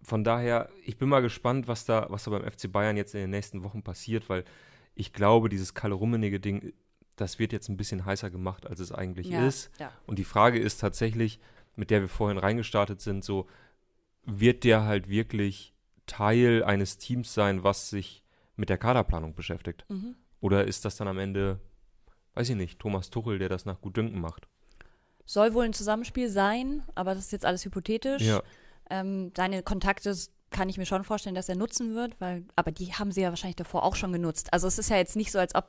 von 0.01 0.23
daher, 0.23 0.69
ich 0.85 0.97
bin 0.97 1.09
mal 1.09 1.21
gespannt, 1.21 1.67
was 1.67 1.85
da, 1.85 2.05
was 2.09 2.23
da 2.23 2.31
beim 2.31 2.49
FC 2.49 2.71
Bayern 2.71 2.97
jetzt 2.97 3.13
in 3.15 3.21
den 3.21 3.29
nächsten 3.29 3.63
Wochen 3.63 3.83
passiert, 3.83 4.29
weil 4.29 4.45
ich 4.97 5.13
glaube, 5.13 5.47
dieses 5.47 5.75
Kalle 5.75 5.93
Rummenigge 5.93 6.39
Ding, 6.39 6.73
das 7.15 7.39
wird 7.39 7.53
jetzt 7.53 7.69
ein 7.69 7.77
bisschen 7.77 8.05
heißer 8.05 8.29
gemacht, 8.29 8.65
als 8.65 8.79
es 8.79 8.91
eigentlich 8.91 9.31
ist. 9.31 9.69
ja. 9.79 9.91
Und 10.07 10.19
die 10.19 10.23
Frage 10.23 10.59
ist 10.59 10.79
tatsächlich, 10.79 11.39
mit 11.75 11.91
der 11.91 12.01
wir 12.01 12.09
vorhin 12.09 12.39
reingestartet 12.39 12.99
sind, 12.99 13.23
so, 13.23 13.47
wird 14.23 14.63
der 14.63 14.83
halt 14.83 15.07
wirklich 15.07 15.73
Teil 16.07 16.63
eines 16.63 16.97
Teams 16.97 17.33
sein, 17.33 17.63
was 17.63 17.89
sich 17.89 18.23
mit 18.55 18.69
der 18.69 18.77
Kaderplanung 18.77 19.35
beschäftigt? 19.35 19.85
Mhm. 19.87 20.15
Oder 20.41 20.65
ist 20.65 20.83
das 20.83 20.97
dann 20.97 21.07
am 21.07 21.19
Ende, 21.19 21.59
weiß 22.33 22.49
ich 22.49 22.55
nicht, 22.55 22.79
Thomas 22.79 23.09
Tuchel, 23.09 23.37
der 23.37 23.49
das 23.49 23.65
nach 23.65 23.81
Gutdünken 23.81 24.19
macht? 24.19 24.47
Soll 25.25 25.53
wohl 25.53 25.65
ein 25.65 25.73
Zusammenspiel 25.73 26.29
sein, 26.29 26.83
aber 26.95 27.13
das 27.13 27.25
ist 27.25 27.31
jetzt 27.31 27.45
alles 27.45 27.65
hypothetisch. 27.65 28.23
Ja. 28.23 28.41
Ähm, 28.89 29.31
seine 29.35 29.61
Kontakte 29.61 30.15
kann 30.49 30.69
ich 30.69 30.77
mir 30.77 30.85
schon 30.85 31.03
vorstellen, 31.03 31.35
dass 31.35 31.49
er 31.49 31.55
nutzen 31.55 31.93
wird, 31.95 32.19
weil, 32.19 32.45
aber 32.55 32.71
die 32.71 32.93
haben 32.93 33.11
sie 33.11 33.21
ja 33.21 33.29
wahrscheinlich 33.29 33.55
davor 33.57 33.83
auch 33.83 33.95
schon 33.95 34.11
genutzt. 34.13 34.53
Also 34.53 34.67
es 34.67 34.79
ist 34.79 34.89
ja 34.89 34.97
jetzt 34.97 35.15
nicht 35.15 35.31
so, 35.31 35.39
als 35.39 35.55
ob 35.55 35.67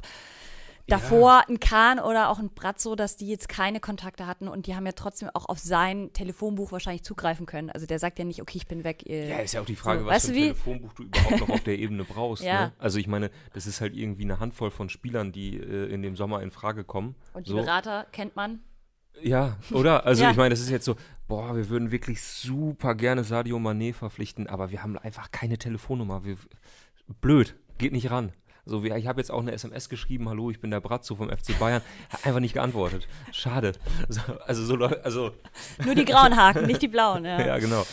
davor 0.87 1.43
ein 1.49 1.61
Kahn 1.61 1.99
oder 1.99 2.31
auch 2.31 2.39
ein 2.39 2.49
Bratzo, 2.51 2.95
dass 2.97 3.17
die 3.17 3.29
jetzt 3.29 3.49
keine 3.49 3.79
Kontakte 3.79 4.27
hatten 4.27 4.49
und 4.49 4.67
die 4.67 4.75
haben 4.75 4.87
ja 4.87 4.93
trotzdem 4.93 5.29
auch 5.35 5.47
auf 5.47 5.59
sein 5.59 6.11
Telefonbuch 6.15 6.73
wahrscheinlich 6.73 7.03
zugreifen 7.03 7.45
können. 7.45 7.69
Also 7.71 7.87
der 7.87 7.99
sagt 7.99 8.19
ja 8.19 8.25
nicht, 8.25 8.41
okay, 8.41 8.57
ich 8.57 8.67
bin 8.67 8.85
weg. 8.85 9.05
Ihr, 9.05 9.27
Ja, 9.27 9.39
ist 9.41 9.53
ja 9.53 9.61
auch 9.61 9.67
die 9.67 9.77
Frage, 9.77 10.01
So, 10.01 10.07
was 10.07 10.25
für 10.27 10.33
ein 10.33 10.37
wie? 10.37 10.41
Telefonbuch 10.45 10.93
du 10.95 11.03
überhaupt 11.03 11.41
noch 11.41 11.49
auf 11.51 11.61
der 11.63 11.79
Ebene 11.79 12.05
brauchst. 12.05 12.43
Ja. 12.49 12.67
Ne? 12.67 12.73
Also 12.79 12.99
ich 12.99 13.07
meine, 13.07 13.31
das 13.53 13.67
ist 13.67 13.81
halt 13.83 13.95
irgendwie 13.95 14.23
eine 14.23 14.41
Handvoll 14.41 14.71
von 14.71 14.89
Spielern, 14.89 15.33
die 15.33 15.59
äh, 15.59 15.93
in 15.93 16.01
dem 16.03 16.17
Sommer 16.17 16.41
in 16.43 16.51
Frage 16.51 16.85
kommen. 16.85 17.17
und 17.35 17.47
die 17.47 17.51
so. 17.51 17.57
Berater 17.59 18.07
kennt 18.13 18.35
man. 18.37 18.61
Ja, 19.21 19.59
oder? 19.73 20.07
Also 20.07 20.23
Ja. 20.25 20.31
ich 20.31 20.37
meine, 20.39 20.51
das 20.51 20.61
ist 20.61 20.71
jetzt 20.71 20.85
so, 20.87 20.95
boah, 21.29 21.55
wir 21.55 21.69
würden 21.69 21.91
wirklich 21.91 22.23
super 22.23 22.95
gerne 22.95 23.23
Sadio 23.23 23.59
Mané 23.59 23.93
verpflichten, 23.93 24.47
aber 24.47 24.71
wir 24.71 24.83
haben 24.83 24.99
einfach 24.99 25.31
keine 25.31 25.59
Telefonnummer. 25.59 26.25
Wir, 26.25 26.37
blöd, 27.21 27.55
geht 27.77 27.93
nicht 27.93 28.11
ran. 28.11 28.33
So, 28.65 28.83
wie, 28.83 28.93
ich 28.93 29.07
habe 29.07 29.21
jetzt 29.21 29.31
auch 29.31 29.41
eine 29.41 29.53
SMS 29.53 29.89
geschrieben, 29.89 30.29
hallo, 30.29 30.51
ich 30.51 30.61
bin 30.61 30.71
der 30.71 30.81
Bratzo 30.81 31.15
vom 31.15 31.31
FC 31.31 31.59
Bayern, 31.59 31.81
hat 32.11 32.27
einfach 32.27 32.41
nicht 32.41 32.53
geantwortet. 32.53 33.09
Schade. 33.33 33.73
So, 34.09 34.21
also 34.45 34.65
so, 34.65 34.75
also 34.85 35.31
Nur 35.85 35.95
die 35.95 36.05
grauen 36.05 36.37
Haken, 36.37 36.67
nicht 36.67 36.83
die 36.83 36.89
blauen. 36.89 37.25
Ja. 37.29 37.47
ja, 37.47 37.59
genau. 37.59 37.87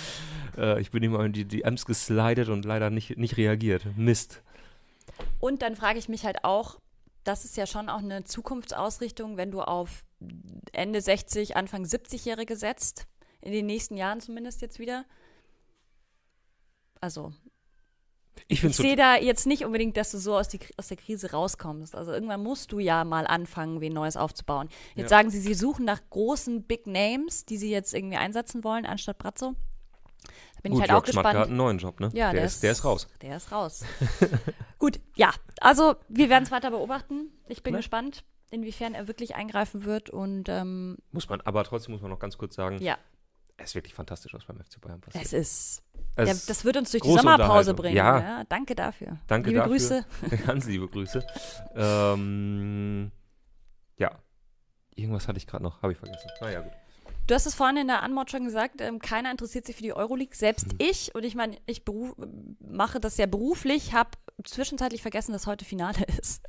Äh, 0.58 0.82
ich 0.82 0.92
bin 0.92 1.04
ihm 1.04 1.15
in 1.15 1.34
die 1.34 1.46
DMs 1.46 1.86
geslidet 1.86 2.50
und 2.50 2.65
leider 2.65 2.89
nicht, 2.89 3.18
nicht 3.18 3.38
reagiert. 3.38 3.86
Mist. 3.96 4.42
Und 5.39 5.62
dann 5.62 5.75
frage 5.75 6.00
ich 6.00 6.10
mich 6.10 6.25
halt 6.25 6.44
auch, 6.44 6.80
das 7.24 7.46
ist 7.46 7.58
ja 7.58 7.65
schon 7.65 7.89
auch 7.89 8.00
eine 8.00 8.24
Zukunftsausrichtung, 8.24 9.38
wenn 9.38 9.51
du 9.51 9.62
auf 9.62 10.04
Ende 10.74 11.01
60, 11.01 11.56
Anfang 11.56 11.84
70-Jährige 11.84 12.56
setzt, 12.56 13.08
in 13.46 13.52
den 13.54 13.66
nächsten 13.66 13.96
Jahren 13.96 14.20
zumindest 14.22 14.62
jetzt 14.62 14.80
wieder. 14.80 15.06
Also, 17.02 17.34
Ich 18.48 18.64
Ich 18.64 18.75
sehe 18.75 18.96
da 18.96 19.16
jetzt 19.16 19.46
nicht 19.48 19.64
unbedingt, 19.66 19.96
dass 19.98 20.12
du 20.12 20.18
so 20.18 20.36
aus, 20.38 20.48
die, 20.50 20.60
aus 20.78 20.88
der 20.90 20.98
Krise 20.98 21.32
rauskommst. 21.32 21.96
Also 21.96 22.12
irgendwann 22.12 22.44
musst 22.44 22.72
du 22.72 22.80
ja 22.80 23.04
mal 23.06 23.25
anfangen, 23.28 23.80
wen 23.82 23.94
Neues 23.94 24.18
aufzubauen. 24.18 24.68
Jetzt 24.96 25.12
Ja. 25.12 25.18
sagen 25.18 25.30
sie, 25.30 25.40
sie 25.40 25.54
suchen 25.54 25.86
nach 25.86 26.02
großen 26.10 26.64
Big 26.64 26.86
Names, 26.88 27.46
die 27.46 27.58
sie 27.58 27.72
jetzt 27.72 27.94
irgendwie 27.94 28.18
einsetzen 28.18 28.64
wollen, 28.64 28.86
anstatt 28.86 29.18
Brazzo. 29.20 29.56
Da 30.56 30.62
bin 30.64 30.72
gut, 30.74 30.80
ich 30.80 30.82
halt 30.82 30.92
Jörg 30.92 31.04
auch 31.04 31.12
Schmatke 31.12 31.28
hat 31.30 31.34
gespannt. 31.36 31.48
einen 31.50 31.58
neuen 31.58 31.78
Job, 31.78 32.00
ne? 32.00 32.10
Ja, 32.14 32.32
der, 32.34 32.46
ist, 32.46 32.62
der 32.64 32.72
ist 32.72 32.84
raus. 32.84 33.08
Der 33.22 33.38
ist 33.38 33.52
raus. 33.52 33.84
Gut, 34.80 35.00
ja. 35.16 35.32
Also 35.62 35.96
wir 36.10 36.30
werden 36.30 36.44
es 36.44 36.52
weiter 36.52 36.72
beobachten. 36.72 37.30
Ich 37.48 37.62
bin 37.64 37.74
Ne? 37.74 37.80
gespannt, 37.80 38.24
inwiefern 38.52 38.94
er 38.96 39.08
wirklich 39.08 39.36
eingreifen 39.36 39.86
wird. 39.86 40.10
Und 40.10 40.50
ähm, 40.50 40.98
Muss 41.12 41.30
man, 41.30 41.42
aber 41.42 41.64
trotzdem 41.64 41.94
muss 41.94 42.02
man 42.02 42.10
noch 42.12 42.20
ganz 42.20 42.38
kurz 42.38 42.56
sagen, 42.56 42.80
ja, 42.82 42.98
es 43.58 43.72
ist 43.72 43.76
wirklich 43.76 43.94
fantastisch, 43.94 44.34
was 44.34 44.46
beim 44.46 44.60
FC 44.60 44.82
Bayern 44.82 45.00
passiert. 45.02 45.26
es 45.26 45.34
ist. 45.34 45.84
Es 46.16 46.28
Ja, 46.28 46.34
das 46.48 46.66
wird 46.66 46.78
uns 46.78 46.92
durch 46.92 47.04
die 47.04 47.12
Sommerpause 47.12 47.74
bringen. 47.74 47.96
Ja. 47.96 48.20
Ja. 48.20 48.44
danke 48.48 48.76
dafür. 48.76 49.18
Danke 49.28 49.50
Liebe 49.50 49.60
dafür. 49.60 49.72
Grüße. 49.74 50.06
Ganz 50.46 50.66
liebe 50.66 50.88
Grüße. 50.88 51.26
Ähm, 51.76 53.12
ja. 53.98 54.12
Irgendwas 54.96 55.28
hatte 55.28 55.38
ich 55.38 55.48
gerade 55.48 55.64
noch, 55.64 55.82
habe 55.82 55.94
ich 55.94 56.00
vergessen. 56.00 56.30
Naja, 56.40 56.62
gut. 56.62 56.72
Du 57.27 57.34
hast 57.34 57.48
es 57.48 57.55
vorhin 57.55 57.77
in 57.77 57.88
der 57.88 58.03
Anmod 58.03 58.29
schon 58.29 58.44
gesagt, 58.46 58.82
ähm, 58.82 59.00
keiner 59.00 59.32
interessiert 59.32 59.65
sich 59.65 59.75
für 59.75 59.82
die 59.82 59.94
Euroleague, 59.94 60.36
selbst 60.36 60.72
Hm. 60.74 60.77
ich. 60.77 61.15
Und 61.15 61.24
ich 61.24 61.34
meine, 61.34 61.58
ich 61.65 61.84
beruf, 61.84 62.13
mache 62.60 63.00
das 63.00 63.17
ja 63.17 63.25
beruflich, 63.25 63.94
habe 63.94 64.12
zwischenzeitlich 64.44 65.01
vergessen, 65.01 65.32
dass 65.32 65.48
heute 65.48 65.65
Finale 65.65 65.98
ist. 66.20 66.44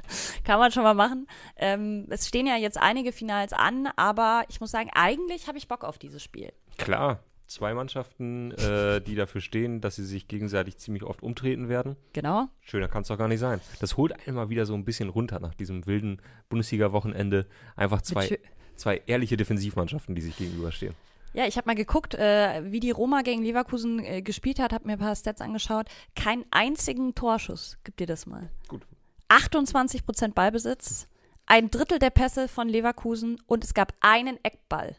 Kann 0.45 0.59
man 0.59 0.71
schon 0.73 0.83
mal 0.83 0.93
machen. 0.95 1.27
Ähm, 1.57 2.07
es 2.11 2.29
stehen 2.29 2.47
ja 2.47 2.57
jetzt 2.57 2.77
einige 2.79 3.13
Finals 3.13 3.55
an, 3.55 3.89
aber 3.97 4.45
ich 4.49 4.61
muss 4.61 4.71
sagen, 4.71 4.91
eigentlich 4.95 5.49
habe 5.49 5.57
ich 5.57 5.67
Bock 5.67 5.83
auf 5.83 5.97
dieses 5.99 6.23
Spiel. 6.23 6.53
Klar, 6.77 7.21
zwei 7.47 7.73
Mannschaften, 7.73 8.51
äh, 8.53 9.01
die 9.01 9.15
dafür 9.15 9.41
stehen, 9.41 9.81
dass 9.81 9.97
sie 9.97 10.05
sich 10.05 10.29
gegenseitig 10.29 10.77
ziemlich 10.77 11.05
oft 11.05 11.23
umtreten 11.23 11.71
werden. 11.71 11.97
Genau. 12.13 12.49
Schöner 12.61 12.89
kann 12.89 13.01
es 13.01 13.09
doch 13.09 13.17
gar 13.17 13.29
nicht 13.29 13.41
sein. 13.41 13.63
Das 13.81 13.97
holt 13.97 14.13
einen 14.27 14.37
mal 14.37 14.51
wieder 14.51 14.67
so 14.67 14.75
ein 14.75 14.85
bisschen 14.85 15.09
runter 15.09 15.41
nach 15.41 15.55
diesem 15.55 15.87
wilden 15.87 16.21
Bundesliga-Wochenende. 16.51 17.47
Einfach 17.77 18.03
zwei, 18.03 18.39
zwei 18.77 19.03
ehrliche 19.07 19.37
Defensivmannschaften, 19.37 20.15
die 20.15 20.23
sich 20.23 20.37
gegenüberstehen. 20.37 20.95
Ja, 21.33 21.47
ich 21.47 21.59
habe 21.59 21.67
mal 21.67 21.75
geguckt, 21.75 22.15
äh, 22.15 22.63
wie 22.73 22.81
die 22.81 22.91
Roma 22.91 23.21
gegen 23.21 23.43
Leverkusen 23.43 24.03
äh, 24.03 24.23
gespielt 24.23 24.59
hat, 24.59 24.73
habe 24.73 24.87
mir 24.87 24.95
ein 24.95 24.99
paar 24.99 25.15
Stats 25.15 25.43
angeschaut. 25.43 25.87
Keinen 26.15 26.47
einzigen 26.51 27.15
Torschuss. 27.15 27.77
Gib 27.85 27.99
dir 27.99 28.07
das 28.07 28.25
mal. 28.25 28.49
Gut. 28.69 28.87
28 29.29 30.07
Prozent 30.07 30.35
Ballbesitz, 30.35 31.09
ein 31.47 31.71
Drittel 31.71 31.99
der 31.99 32.11
Pässe 32.11 32.49
von 32.49 32.69
Leverkusen 32.69 33.39
und 33.47 33.65
es 33.65 33.75
gab 33.75 33.93
einen 34.01 34.39
Eckball. 34.45 34.97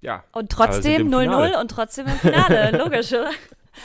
Ja. 0.00 0.24
Und 0.32 0.52
trotzdem 0.52 1.02
im 1.02 1.08
0-0 1.08 1.20
Finale. 1.22 1.60
und 1.60 1.70
trotzdem 1.70 2.06
im 2.06 2.16
Finale. 2.16 2.70
Logisch, 2.78 3.12
oder? 3.12 3.30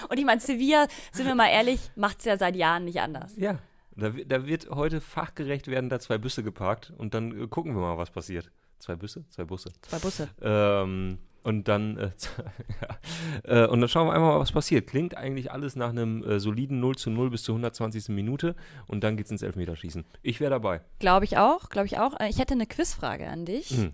Und 0.10 0.20
ich 0.20 0.26
meine, 0.26 0.40
Sevilla, 0.40 0.88
sind 1.12 1.26
wir 1.26 1.36
mal 1.36 1.50
ehrlich, 1.50 1.80
macht 1.96 2.20
es 2.20 2.26
ja 2.26 2.38
seit 2.38 2.56
Jahren 2.56 2.86
nicht 2.86 3.02
anders. 3.02 3.34
Ja. 3.38 3.58
Da, 4.02 4.10
da 4.10 4.48
wird 4.48 4.70
heute 4.70 5.00
fachgerecht 5.00 5.68
werden 5.68 5.90
da 5.90 6.00
zwei 6.00 6.18
Busse 6.18 6.44
geparkt 6.44 6.92
und 6.98 7.14
dann 7.14 7.44
äh, 7.44 7.48
gucken 7.48 7.76
wir 7.76 7.82
mal, 7.82 7.98
was 7.98 8.10
passiert. 8.10 8.52
Zwei 8.80 8.96
Busse? 8.96 9.24
Zwei 9.30 9.44
Busse. 9.44 9.72
Zwei 9.84 10.00
Busse. 10.00 10.30
Ähm, 10.42 11.20
und 11.44 11.68
dann, 11.68 11.98
äh, 11.98 12.12
ja. 13.46 13.64
äh, 13.64 13.68
und 13.68 13.80
dann 13.82 13.90
schauen 13.90 14.08
wir 14.08 14.14
einmal 14.14 14.34
mal, 14.34 14.40
was 14.40 14.52
passiert. 14.52 14.88
Klingt 14.88 15.16
eigentlich 15.16 15.52
alles 15.52 15.76
nach 15.76 15.90
einem 15.90 16.24
äh, 16.24 16.40
soliden 16.40 16.80
0 16.80 16.96
zu 16.96 17.12
0 17.12 17.30
bis 17.30 17.44
zur 17.44 17.54
120. 17.54 18.10
Minute 18.10 18.56
und 18.88 19.04
dann 19.04 19.18
geht's 19.18 19.32
ins 19.32 19.42
Elfmeterschießen. 19.44 20.04
Ich 20.24 20.40
wäre 20.40 20.52
dabei. 20.52 20.82
Glaube 21.00 21.26
ich 21.26 21.38
auch, 21.38 21.70
glaube 21.70 21.86
ich 21.88 22.00
auch. 22.00 22.20
Äh, 22.20 22.30
Ich 22.30 22.40
hätte 22.40 22.56
eine 22.56 22.66
Quizfrage 22.66 23.28
an 23.28 23.46
dich. 23.46 23.78
Mhm. 23.78 23.94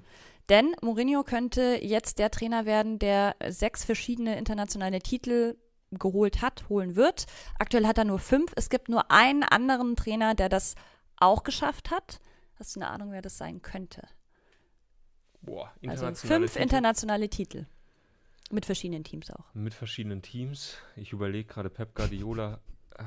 Denn 0.49 0.73
Mourinho 0.81 1.23
könnte 1.23 1.79
jetzt 1.81 2.19
der 2.19 2.31
Trainer 2.31 2.65
werden, 2.65 2.99
der 2.99 3.35
sechs 3.49 3.83
verschiedene 3.83 4.37
internationale 4.37 4.99
Titel 4.99 5.57
geholt 5.91 6.41
hat, 6.41 6.67
holen 6.69 6.95
wird. 6.95 7.25
Aktuell 7.59 7.85
hat 7.87 7.97
er 7.97 8.05
nur 8.05 8.19
fünf. 8.19 8.51
Es 8.55 8.69
gibt 8.69 8.89
nur 8.89 9.09
einen 9.11 9.43
anderen 9.43 9.95
Trainer, 9.95 10.35
der 10.35 10.49
das 10.49 10.75
auch 11.17 11.43
geschafft 11.43 11.91
hat. 11.91 12.19
Hast 12.59 12.75
du 12.75 12.79
eine 12.81 12.89
Ahnung, 12.89 13.11
wer 13.11 13.21
das 13.21 13.37
sein 13.37 13.61
könnte? 13.61 14.01
Boah, 15.41 15.71
Also 15.87 16.05
internationale 16.07 16.15
fünf 16.15 16.51
Titel 16.53 16.63
internationale 16.63 17.29
Titel. 17.29 17.65
Mit 18.49 18.65
verschiedenen 18.65 19.03
Teams 19.03 19.29
auch. 19.29 19.45
mit 19.53 19.73
verschiedenen 19.73 20.21
Teams. 20.21 20.77
Ich 20.95 21.11
überlege 21.11 21.47
gerade 21.47 21.69
Pep 21.69 21.93
Guardiola. 21.95 22.59
Äh, 22.97 23.03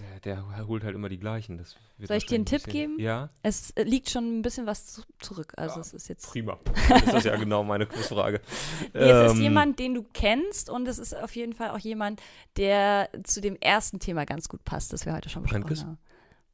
der, 0.00 0.20
der 0.20 0.66
holt 0.66 0.82
halt 0.84 0.94
immer 0.94 1.08
die 1.08 1.18
gleichen. 1.18 1.58
Das 1.58 1.76
Soll 1.98 2.16
ich 2.16 2.26
dir 2.26 2.34
einen 2.36 2.46
Tipp 2.46 2.64
geben? 2.64 2.98
Ja, 2.98 3.28
Es 3.42 3.72
liegt 3.76 4.10
schon 4.10 4.38
ein 4.38 4.42
bisschen 4.42 4.66
was 4.66 4.86
zu 4.86 5.02
zurück. 5.20 5.52
Also 5.56 5.76
Ja, 5.76 5.80
es 5.82 5.94
ist 5.94 6.08
jetzt. 6.08 6.26
prima. 6.30 6.58
Dann 6.88 7.02
ist 7.04 7.12
das 7.12 7.24
ja 7.24 7.36
genau 7.36 7.62
meine 7.64 7.86
Quizfrage. 7.86 8.40
Nee, 8.94 9.00
es 9.00 9.30
ist 9.32 9.36
Ähm, 9.38 9.42
jemand, 9.42 9.78
den 9.78 9.94
du 9.94 10.02
kennst 10.12 10.68
und 10.70 10.86
es 10.88 10.98
ist 10.98 11.14
auf 11.14 11.34
jeden 11.36 11.52
Fall 11.54 11.70
auch 11.70 11.78
jemand, 11.78 12.20
der 12.56 13.08
zu 13.24 13.40
dem 13.40 13.56
ersten 13.56 13.98
Thema 14.00 14.24
ganz 14.26 14.48
gut 14.48 14.64
passt, 14.64 14.92
das 14.92 15.06
wir 15.06 15.14
heute 15.14 15.28
schon 15.28 15.42
besprochen 15.42 15.62
Heynckes? 15.64 15.84
haben. 15.84 15.98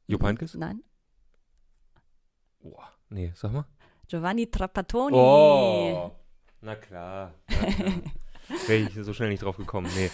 Jupp 0.07 0.23
Heynckes? 0.23 0.55
Nein. 0.55 0.81
Boah, 2.59 2.87
nee, 3.09 3.31
sag 3.35 3.51
mal. 3.53 3.65
Giovanni 4.07 4.49
Trapattoni. 4.51 5.15
Oh, 5.17 6.11
na 6.61 6.75
klar. 6.75 7.33
Na 7.49 7.71
klar. 7.71 7.93
Wäre 8.67 8.81
ich 8.81 8.93
so 8.93 9.13
schnell 9.13 9.29
nicht 9.29 9.43
drauf 9.43 9.57
gekommen. 9.57 9.89
Nee. 9.95 10.09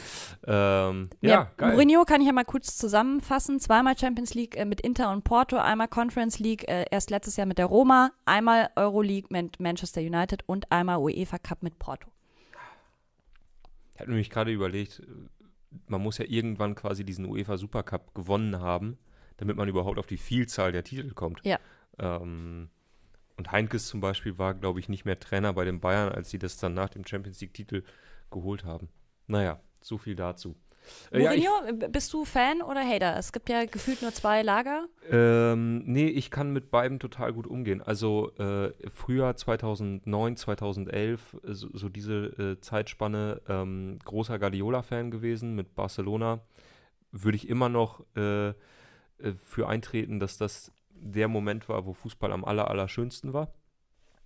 Ähm, 0.46 1.10
ja, 1.22 1.52
geil. 1.58 1.72
Mourinho 1.72 2.06
kann 2.06 2.22
ich 2.22 2.28
ja 2.28 2.34
mal 2.34 2.46
kurz 2.46 2.78
zusammenfassen. 2.78 3.60
Zweimal 3.60 3.98
Champions 3.98 4.34
League 4.34 4.56
äh, 4.58 4.66
mit 4.66 4.82
Inter 4.82 5.12
und 5.12 5.24
Porto, 5.24 5.58
einmal 5.58 5.88
Conference 5.88 6.40
League, 6.40 6.68
äh, 6.68 6.86
erst 6.92 7.10
letztes 7.10 7.38
Jahr 7.38 7.48
mit 7.48 7.58
der 7.58 7.66
Roma, 7.66 8.12
einmal 8.26 8.70
Euroleague 8.76 9.28
mit 9.30 9.60
Manchester 9.60 10.02
United 10.02 10.44
und 10.46 10.72
einmal 10.72 10.98
UEFA 10.98 11.38
Cup 11.38 11.64
mit 11.64 11.80
Porto. 11.80 12.10
Ich 13.96 14.02
habe 14.02 14.12
nämlich 14.12 14.30
gerade 14.30 14.52
überlegt, 14.52 15.02
man 15.88 16.02
muss 16.02 16.18
ja 16.18 16.26
irgendwann 16.26 16.76
quasi 16.76 17.04
diesen 17.04 17.26
UEFA 17.26 17.58
Supercup 17.58 18.14
gewonnen 18.14 18.60
haben, 18.60 18.98
damit 19.38 19.56
man 19.58 19.68
überhaupt 19.68 19.98
auf 19.98 20.08
die 20.08 20.18
Vielzahl 20.18 20.72
der 20.72 20.84
Titel 20.84 21.14
kommt. 21.14 21.42
Ja. 21.44 21.60
Ähm, 21.98 22.70
und 23.38 23.52
Heinkes 23.52 23.88
zum 23.88 24.00
Beispiel 24.00 24.38
war, 24.38 24.56
glaube 24.56 24.80
ich, 24.80 24.90
nicht 24.90 25.06
mehr 25.06 25.20
Trainer 25.20 25.54
bei 25.54 25.64
den 25.64 25.80
Bayern, 25.80 26.12
als 26.12 26.30
sie 26.30 26.40
das 26.40 26.58
dann 26.58 26.74
nach 26.74 26.90
dem 26.90 27.06
Champions 27.06 27.40
League-Titel 27.40 27.84
geholt 28.32 28.66
haben. 28.66 28.90
Naja, 29.28 29.60
so 29.82 29.98
viel 29.98 30.16
dazu. 30.16 30.56
Äh, 31.12 31.24
ja, 31.24 31.34
ich, 31.34 31.46
Mourinho, 31.46 31.90
bist 31.90 32.14
du 32.14 32.26
Fan 32.26 32.62
oder 32.62 32.82
Hater? 32.86 33.18
Es 33.18 33.32
gibt 33.32 33.50
ja 33.50 33.66
gefühlt 33.66 34.02
nur 34.02 34.14
zwei 34.14 34.42
Lager. 34.42 34.88
ähm, 35.10 35.84
nee, 35.86 36.08
ich 36.08 36.32
kann 36.32 36.52
mit 36.52 36.72
beiden 36.72 37.00
total 37.00 37.34
gut 37.34 37.48
umgehen. 37.48 37.82
Also 37.82 38.32
äh, 38.38 38.72
Frühjahr 38.90 39.36
2009, 39.36 40.38
2011, 40.38 41.34
äh, 41.34 41.54
so, 41.54 41.70
so 41.74 41.90
diese 41.90 42.26
äh, 42.38 42.60
Zeitspanne, 42.62 43.42
ähm, 43.48 44.00
großer 44.06 44.40
Guardiola-Fan 44.40 45.12
gewesen 45.12 45.56
mit 45.56 45.76
Barcelona, 45.76 46.40
würde 47.12 47.36
ich 47.36 47.50
immer 47.50 47.70
noch 47.70 48.06
äh, 48.16 48.50
äh, 48.50 48.54
für 49.44 49.68
eintreten, 49.68 50.20
dass 50.20 50.38
das 50.38 50.72
der 50.90 51.28
Moment 51.28 51.70
war, 51.70 51.86
wo 51.86 51.94
Fußball 51.94 52.32
am 52.32 52.44
aller, 52.44 52.70
allerschönsten 52.70 53.34
war. 53.34 53.54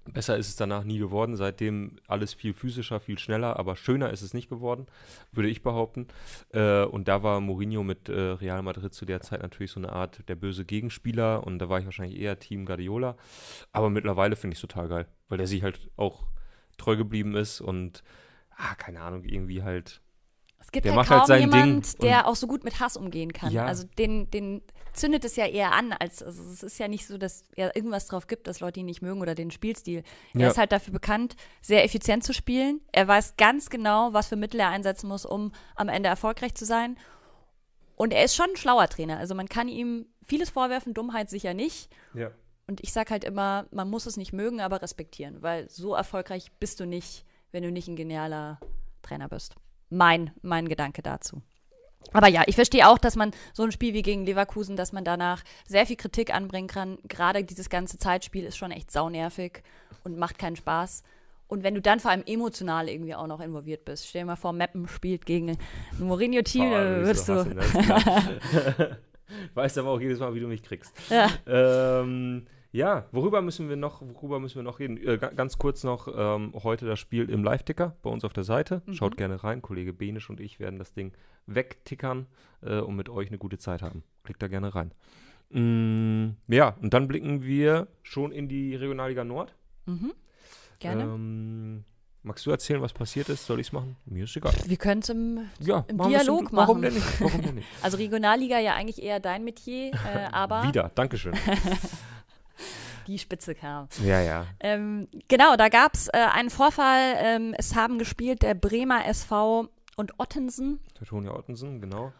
Besser 0.06 0.36
ist 0.36 0.48
es 0.48 0.56
danach 0.56 0.84
nie 0.84 0.98
geworden, 0.98 1.36
seitdem 1.36 1.98
alles 2.08 2.34
viel 2.34 2.54
physischer, 2.54 3.00
viel 3.00 3.20
schneller, 3.20 3.60
aber 3.60 3.76
schöner 3.76 4.10
ist 4.10 4.24
es 4.24 4.34
nicht 4.34 4.50
geworden, 4.50 4.88
würde 5.32 5.50
ich 5.50 5.62
behaupten. 5.62 6.08
Äh, 6.54 6.84
und 6.86 7.08
da 7.08 7.22
war 7.22 7.40
Mourinho 7.40 7.84
mit 7.84 8.10
äh, 8.10 8.20
Real 8.20 8.64
Madrid 8.64 8.94
zu 8.94 9.06
der 9.06 9.22
Zeit 9.22 9.44
natürlich 9.44 9.72
so 9.72 9.80
eine 9.80 9.92
Art 9.92 10.28
der 10.28 10.36
böse 10.36 10.66
Gegenspieler 10.66 11.46
und 11.46 11.60
da 11.60 11.70
war 11.70 11.80
ich 11.80 11.86
wahrscheinlich 11.86 12.20
eher 12.20 12.40
Team 12.40 12.66
Guardiola. 12.66 13.16
Aber 13.72 13.92
mittlerweile 13.92 14.36
finde 14.36 14.54
ich 14.54 14.58
es 14.58 14.68
total 14.68 14.88
geil, 14.88 15.08
weil 15.30 15.38
der 15.38 15.48
sich 15.48 15.62
halt 15.62 15.92
auch 15.98 16.26
treu 16.78 16.96
geblieben 16.98 17.36
ist 17.36 17.62
und, 17.62 18.04
ah, 18.58 18.74
keine 18.76 19.02
Ahnung, 19.02 19.24
irgendwie 19.24 19.62
halt 19.62 20.02
Es 20.62 20.72
gibt 20.72 20.86
Der 20.86 20.96
halt 20.96 21.08
kaum 21.08 21.28
halt 21.28 21.42
jemand, 21.42 21.94
Ding 21.94 22.02
der 22.10 22.28
auch 22.28 22.36
so 22.36 22.48
gut 22.48 22.64
mit 22.64 22.80
Hass 22.80 22.96
umgehen 22.96 23.34
kann. 23.34 23.52
Ja. 23.52 23.66
Also 23.66 23.86
den, 23.98 24.30
den 24.32 24.62
zündet 24.94 25.26
es 25.26 25.36
ja 25.36 25.46
eher 25.46 25.74
an, 25.74 25.92
als 25.94 26.22
also 26.22 26.42
es 26.44 26.64
ist 26.64 26.78
ja 26.80 26.88
nicht 26.88 27.08
so, 27.08 27.18
dass 27.18 27.44
er 27.56 27.76
irgendwas 27.76 28.08
drauf 28.08 28.28
gibt, 28.28 28.48
dass 28.48 28.60
Leute 28.60 28.80
ihn 28.82 28.86
nicht 28.86 29.02
mögen 29.02 29.22
oder 29.22 29.36
den 29.36 29.52
Spielstil. 29.52 30.04
Er 30.34 30.42
Ja. 30.42 30.48
ist 30.50 30.58
halt 30.58 30.72
dafür 30.72 30.94
bekannt, 30.94 31.36
sehr 31.62 31.84
effizient 31.84 32.24
zu 32.24 32.34
spielen. 32.34 32.82
Er 32.92 33.08
weiß 33.08 33.36
ganz 33.38 33.70
genau, 33.70 34.14
was 34.14 34.28
für 34.28 34.36
Mittel 34.36 34.60
er 34.60 34.70
einsetzen 34.70 35.08
muss, 35.08 35.26
um 35.26 35.52
am 35.76 35.90
Ende 35.90 36.10
erfolgreich 36.10 36.56
zu 36.56 36.66
sein. 36.66 36.98
Und 37.96 38.14
er 38.14 38.24
ist 38.24 38.36
schon 38.36 38.50
ein 38.52 38.58
schlauer 38.58 38.88
Trainer. 38.88 39.18
Also 39.18 39.36
man 39.36 39.48
kann 39.50 39.68
ihm 39.68 40.08
vieles 40.28 40.50
vorwerfen, 40.50 40.94
Dummheit 40.94 41.30
sicher 41.30 41.54
nicht. 41.54 41.90
Ja. 42.14 42.32
Und 42.68 42.82
ich 42.82 42.94
sag 42.94 43.12
halt 43.12 43.24
immer, 43.24 43.66
man 43.72 43.90
muss 43.90 44.06
es 44.06 44.18
nicht 44.18 44.34
mögen, 44.34 44.62
aber 44.62 44.82
respektieren, 44.82 45.42
weil 45.42 45.70
so 45.70 45.94
erfolgreich 45.94 46.52
bist 46.60 46.80
du 46.80 46.86
nicht, 46.86 47.26
wenn 47.52 47.64
du 47.64 47.72
nicht 47.72 47.88
ein 47.88 47.96
genialer 47.96 48.60
Trainer 49.02 49.28
bist. 49.28 49.56
Mein, 49.92 50.32
mein 50.42 50.68
Gedanke 50.68 51.04
dazu. 51.04 51.44
Aber 52.14 52.28
ja, 52.28 52.44
ich 52.48 52.56
verstehe 52.56 52.88
auch, 52.88 52.98
dass 52.98 53.16
man 53.16 53.32
so 53.54 53.64
ein 53.64 53.72
Spiel 53.72 53.94
wie 53.94 54.02
gegen 54.02 54.26
Leverkusen, 54.26 54.76
dass 54.76 54.92
man 54.92 55.04
danach 55.06 55.44
sehr 55.68 55.86
viel 55.86 55.96
Kritik 55.96 56.34
anbringen 56.34 56.68
kann. 56.68 56.98
Gerade 57.08 57.44
dieses 57.44 57.70
ganze 57.70 58.00
Zeitspiel 58.00 58.46
ist 58.46 58.58
schon 58.58 58.72
echt 58.72 58.90
saunervig 58.90 59.62
und 60.04 60.18
macht 60.18 60.40
keinen 60.40 60.56
Spaß. 60.56 61.04
Und 61.48 61.64
wenn 61.64 61.76
du 61.76 61.82
dann 61.82 62.00
vor 62.00 62.12
allem 62.12 62.24
emotional 62.26 62.90
irgendwie 62.90 63.14
auch 63.14 63.28
noch 63.28 63.42
involviert 63.42 63.86
bist, 63.86 64.08
stell 64.08 64.22
dir 64.22 64.28
mal 64.28 64.36
vor, 64.38 64.54
Meppen 64.54 64.88
spielt 64.88 65.26
gegen 65.26 65.52
ein 65.52 65.58
Mourinho-Team, 66.00 66.70
Boah, 66.70 66.84
dann 66.84 67.06
wirst 67.06 67.30
du. 67.30 67.36
hasse, 67.36 67.54
ne? 67.54 68.98
Weißt 69.54 69.78
aber 69.78 69.90
auch 69.90 70.00
jedes 70.00 70.20
Mal, 70.20 70.34
wie 70.34 70.40
du 70.40 70.48
mich 70.48 70.64
kriegst. 70.64 70.94
Ja. 71.10 71.30
Ähm, 71.48 72.48
Ja, 72.74 73.06
worüber 73.12 73.42
müssen 73.42 73.68
wir 73.68 73.76
noch, 73.76 74.02
worüber 74.02 74.40
müssen 74.40 74.56
wir 74.56 74.64
noch 74.64 74.80
reden? 74.80 74.96
Äh, 74.98 75.18
ga- 75.18 75.32
ganz 75.32 75.58
kurz 75.58 75.84
noch, 75.84 76.08
ähm, 76.16 76.54
heute 76.64 76.86
das 76.86 77.00
Spiel 77.00 77.30
im 77.30 77.44
Live-Ticker 77.44 77.98
bei 78.02 78.10
uns 78.10 78.24
auf 78.24 78.32
der 78.32 78.46
Seite. 78.46 78.82
Mhm. 78.86 78.94
Schaut 78.94 79.18
gerne 79.18 79.44
rein. 79.44 79.62
Kollege 79.62 79.92
Benisch 79.92 80.30
und 80.30 80.40
ich 80.40 80.60
werden 80.60 80.80
das 80.80 80.94
Ding 80.94 81.12
wegtickern 81.48 82.28
äh, 82.62 82.80
und 82.80 82.96
mit 82.96 83.10
euch 83.10 83.28
eine 83.28 83.38
gute 83.38 83.58
Zeit 83.58 83.82
haben. 83.82 84.04
Klickt 84.24 84.42
da 84.42 84.48
gerne 84.48 84.74
rein. 84.74 84.94
Mm, 85.50 86.38
ja, 86.48 86.76
und 86.82 86.94
dann 86.94 87.10
blicken 87.10 87.44
wir 87.44 87.88
schon 88.04 88.32
in 88.32 88.48
die 88.48 88.74
Regionalliga 88.76 89.26
Nord. 89.26 89.54
Mhm. 89.86 90.14
Gerne. 90.80 91.04
Ähm, 91.04 91.84
magst 92.24 92.46
du 92.46 92.52
erzählen, 92.52 92.82
was 92.82 92.94
passiert 92.94 93.28
ist? 93.28 93.46
Soll 93.46 93.60
ich 93.60 93.68
es 93.68 93.74
machen? 93.74 93.98
Mir 94.06 94.24
ist 94.24 94.38
egal. 94.38 94.54
Wir 94.66 94.78
können 94.78 95.02
es 95.02 95.10
im, 95.10 95.40
Ja, 95.60 95.84
im 95.90 95.98
machen 95.98 96.12
Dialog 96.12 96.54
Warum 96.54 96.80
machen. 96.80 96.82
denn 96.84 96.94
nicht? 96.94 97.20
Warum 97.22 97.42
denn 97.42 97.56
nicht? 97.56 97.68
Also 97.84 97.98
Regionalliga 97.98 98.60
ja 98.60 98.76
eigentlich 98.76 99.04
eher 99.04 99.20
dein 99.20 99.44
Metier, 99.44 99.92
äh, 99.92 99.98
aber 100.32 100.64
Wieder, 100.64 100.90
Dankeschön. 100.96 101.34
die 103.12 103.20
Spitze 103.20 103.56
kam. 103.56 103.88
ja, 104.04 104.22
ja. 104.22 104.46
Ähm, 104.60 105.08
genau, 105.28 105.56
da 105.56 105.70
gab 105.70 105.94
es 105.94 106.08
äh, 106.08 106.18
einen 106.18 106.50
Vorfall. 106.50 107.16
Ähm, 107.18 107.54
es 107.58 107.76
haben 107.76 108.00
gespielt 108.00 108.42
der 108.42 108.54
Bremer 108.56 109.06
SV 109.06 109.70
und 109.96 110.20
Ottensen. 110.20 110.80
Teutonia 110.96 111.34
Ottensen, 111.34 111.82
genau. 111.82 112.14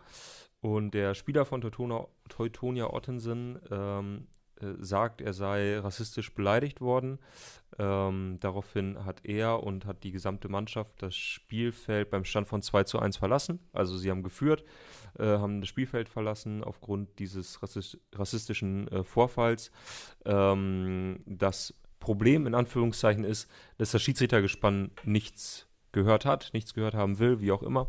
Und 0.62 0.94
der 0.94 1.16
Spieler 1.16 1.46
von 1.46 1.62
Teutona, 1.62 2.06
Teutonia 2.30 2.94
Ottensen 2.94 3.60
ähm, 3.72 4.28
äh, 4.28 4.31
sagt, 4.80 5.22
er 5.22 5.34
sei 5.34 5.80
rassistisch 5.80 6.34
beleidigt 6.34 6.82
worden. 6.82 7.20
Ähm, 7.80 8.38
daraufhin 8.40 9.06
hat 9.06 9.22
er 9.24 9.64
und 9.64 9.86
hat 9.86 10.04
die 10.04 10.12
gesamte 10.12 10.50
Mannschaft 10.50 11.02
das 11.02 11.16
Spielfeld 11.16 12.10
beim 12.10 12.26
Stand 12.26 12.48
von 12.48 12.62
2 12.62 12.84
zu 12.84 13.00
1 13.00 13.18
verlassen. 13.18 13.60
Also 13.74 13.98
sie 13.98 14.12
haben 14.12 14.24
geführt, 14.24 14.64
äh, 15.18 15.26
haben 15.26 15.62
das 15.62 15.70
Spielfeld 15.70 16.10
verlassen 16.10 16.64
aufgrund 16.64 17.20
dieses 17.20 17.62
rassis 17.64 17.98
rassistischen 18.14 18.88
äh, 18.90 19.04
Vorfalls. 19.04 19.72
Ähm, 20.26 21.20
das 21.26 21.74
Problem 22.00 22.48
in 22.48 22.56
Anführungszeichen 22.56 23.24
ist, 23.24 23.50
dass 23.78 23.92
das 23.92 24.02
Schiedsrichtergespann 24.02 24.92
nichts 25.06 25.68
gehört 25.92 26.26
hat, 26.26 26.50
nichts 26.54 26.74
gehört 26.74 26.94
haben 26.94 27.20
will, 27.20 27.40
wie 27.40 27.52
auch 27.52 27.64
immer. 27.64 27.88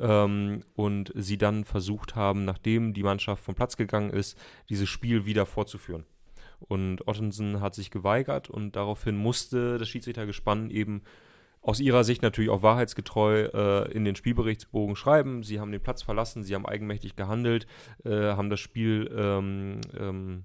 Ähm, 0.00 0.62
und 0.74 1.12
sie 1.14 1.38
dann 1.38 1.64
versucht 1.64 2.16
haben, 2.16 2.44
nachdem 2.44 2.94
die 2.94 3.02
Mannschaft 3.02 3.44
vom 3.44 3.54
Platz 3.54 3.76
gegangen 3.76 4.10
ist, 4.10 4.36
dieses 4.68 4.88
Spiel 4.88 5.26
wieder 5.26 5.46
fortzuführen. 5.46 6.04
Und 6.60 7.06
Ottensen 7.06 7.60
hat 7.60 7.74
sich 7.74 7.90
geweigert 7.90 8.50
und 8.50 8.76
daraufhin 8.76 9.16
musste 9.16 9.78
das 9.78 9.88
Schiedsrichtergespann 9.88 10.70
eben 10.70 11.02
aus 11.62 11.80
ihrer 11.80 12.04
Sicht 12.04 12.22
natürlich 12.22 12.50
auch 12.50 12.62
wahrheitsgetreu 12.62 13.44
äh, 13.52 13.92
in 13.92 14.04
den 14.04 14.16
Spielberichtsbogen 14.16 14.96
schreiben. 14.96 15.42
Sie 15.42 15.60
haben 15.60 15.72
den 15.72 15.82
Platz 15.82 16.02
verlassen, 16.02 16.42
sie 16.42 16.54
haben 16.54 16.66
eigenmächtig 16.66 17.16
gehandelt, 17.16 17.66
äh, 18.04 18.32
haben 18.32 18.50
das 18.50 18.60
Spiel 18.60 19.10
ähm, 19.14 19.80
ähm, 19.98 20.44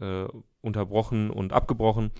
äh, 0.00 0.26
unterbrochen 0.60 1.30
und 1.30 1.52
abgebrochen. 1.52 2.12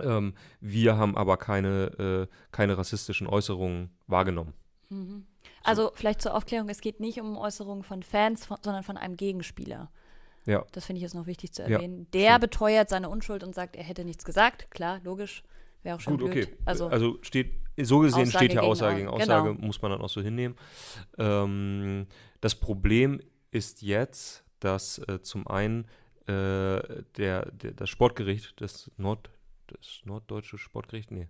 Ähm, 0.00 0.34
wir 0.60 0.96
haben 0.96 1.16
aber 1.16 1.36
keine, 1.36 2.28
äh, 2.28 2.34
keine 2.50 2.78
rassistischen 2.78 3.28
Äußerungen 3.28 3.90
wahrgenommen. 4.06 4.54
Mhm. 4.88 5.26
Also 5.64 5.92
vielleicht 5.94 6.20
zur 6.22 6.34
Aufklärung, 6.34 6.68
es 6.68 6.80
geht 6.80 7.00
nicht 7.00 7.20
um 7.20 7.36
Äußerungen 7.36 7.84
von 7.84 8.02
Fans, 8.02 8.46
von, 8.46 8.56
sondern 8.62 8.82
von 8.82 8.96
einem 8.96 9.16
Gegenspieler. 9.16 9.90
Ja. 10.46 10.64
Das 10.72 10.86
finde 10.86 10.98
ich 10.98 11.02
jetzt 11.02 11.14
noch 11.14 11.26
wichtig 11.26 11.52
zu 11.52 11.62
Ja, 11.62 11.68
erwähnen. 11.68 12.08
Der 12.12 12.30
stimmt. 12.30 12.40
beteuert 12.40 12.88
seine 12.88 13.08
Unschuld 13.08 13.44
und 13.44 13.54
sagt, 13.54 13.76
er 13.76 13.84
hätte 13.84 14.04
nichts 14.04 14.24
gesagt. 14.24 14.70
Klar, 14.70 15.00
logisch. 15.04 15.44
Wäre 15.84 15.96
auch 15.96 16.00
schon 16.00 16.18
Gut, 16.18 16.30
blöd. 16.32 16.46
okay. 16.46 16.56
Also, 16.64 16.88
Also, 16.88 17.18
steht, 17.22 17.52
so 17.80 18.00
gesehen 18.00 18.22
Aussage 18.22 18.30
steht 18.30 18.52
ja 18.54 18.60
gegen 18.60 18.70
Aussage 18.70 18.92
Au- 18.92 18.96
gegen 18.96 19.06
genau. 19.18 19.40
Aussage, 19.40 19.52
muss 19.66 19.82
man 19.82 19.90
dann 19.92 20.00
auch 20.00 20.08
so 20.08 20.20
hinnehmen. 20.20 20.56
Ähm, 21.18 22.06
das 22.40 22.54
Problem 22.54 23.20
ist 23.50 23.82
jetzt, 23.82 24.44
dass 24.60 24.98
äh, 25.08 25.20
zum 25.22 25.46
einen 25.46 25.84
äh, 26.26 27.02
der, 27.16 27.50
der, 27.52 27.72
das 27.74 27.88
Sportgericht 27.90 28.60
des 28.60 28.90
Nord, 28.96 29.30
das 29.68 30.00
norddeutsche 30.04 30.58
Sportgericht, 30.58 31.10
nee, 31.10 31.28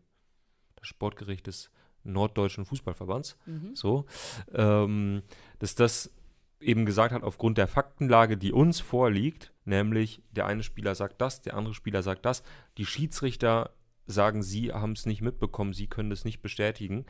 das 0.77 0.87
Sportgericht 0.89 1.47
des 1.47 1.71
Norddeutschen 2.05 2.65
Fußballverbands, 2.65 3.37
mhm. 3.47 3.75
so, 3.75 4.07
ähm, 4.53 5.23
dass 5.59 5.75
das 5.75 6.13
eben 6.61 6.87
gesagt 6.87 7.13
hat, 7.13 7.23
aufgrund 7.23 7.59
der 7.59 7.67
Faktenlage, 7.67 8.37
die 8.37 8.53
uns 8.53 8.81
vorliegt, 8.81 9.53
nämlich 9.65 10.23
der 10.31 10.47
eine 10.47 10.63
Spieler 10.63 10.95
sagt 10.95 11.21
das, 11.21 11.41
der 11.41 11.57
andere 11.57 11.75
Spieler 11.75 12.03
sagt 12.03 12.25
das, 12.25 12.43
die 12.79 12.87
Schiedsrichter 12.87 13.71
sagen, 14.07 14.43
sie 14.43 14.73
haben 14.73 14.93
es 14.93 15.07
nicht 15.07 15.23
mitbekommen, 15.23 15.73
sie 15.73 15.87
können 15.87 16.11
das 16.11 16.25
nicht 16.25 16.41
bestätigen, 16.41 17.07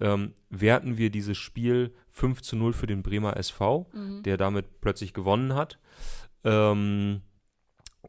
ähm, 0.00 0.34
werten 0.50 0.96
wir 0.96 1.10
dieses 1.10 1.38
Spiel 1.38 1.94
5 2.10 2.42
zu 2.42 2.56
0 2.56 2.72
für 2.72 2.86
den 2.86 3.02
Bremer 3.02 3.36
SV, 3.36 3.88
Mhm. 3.92 4.22
der 4.22 4.36
damit 4.36 4.80
plötzlich 4.80 5.12
gewonnen 5.14 5.54
hat. 5.54 5.78
Ähm, 6.44 7.22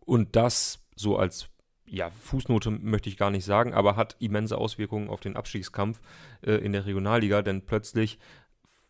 und 0.06 0.36
das 0.36 0.84
so 0.96 1.18
als 1.18 1.50
ja, 1.86 2.10
Fußnote 2.10 2.72
möchte 2.72 3.10
ich 3.10 3.18
gar 3.18 3.30
nicht 3.30 3.46
sagen, 3.46 3.74
aber 3.74 3.96
hat 3.96 4.16
immense 4.20 4.58
Auswirkungen 4.58 5.10
auf 5.10 5.20
den 5.20 5.36
Abstiegskampf 5.36 6.02
äh, 6.42 6.54
in 6.54 6.72
der 6.72 6.86
Regionalliga, 6.86 7.42
denn 7.42 7.62
plötzlich 7.66 8.20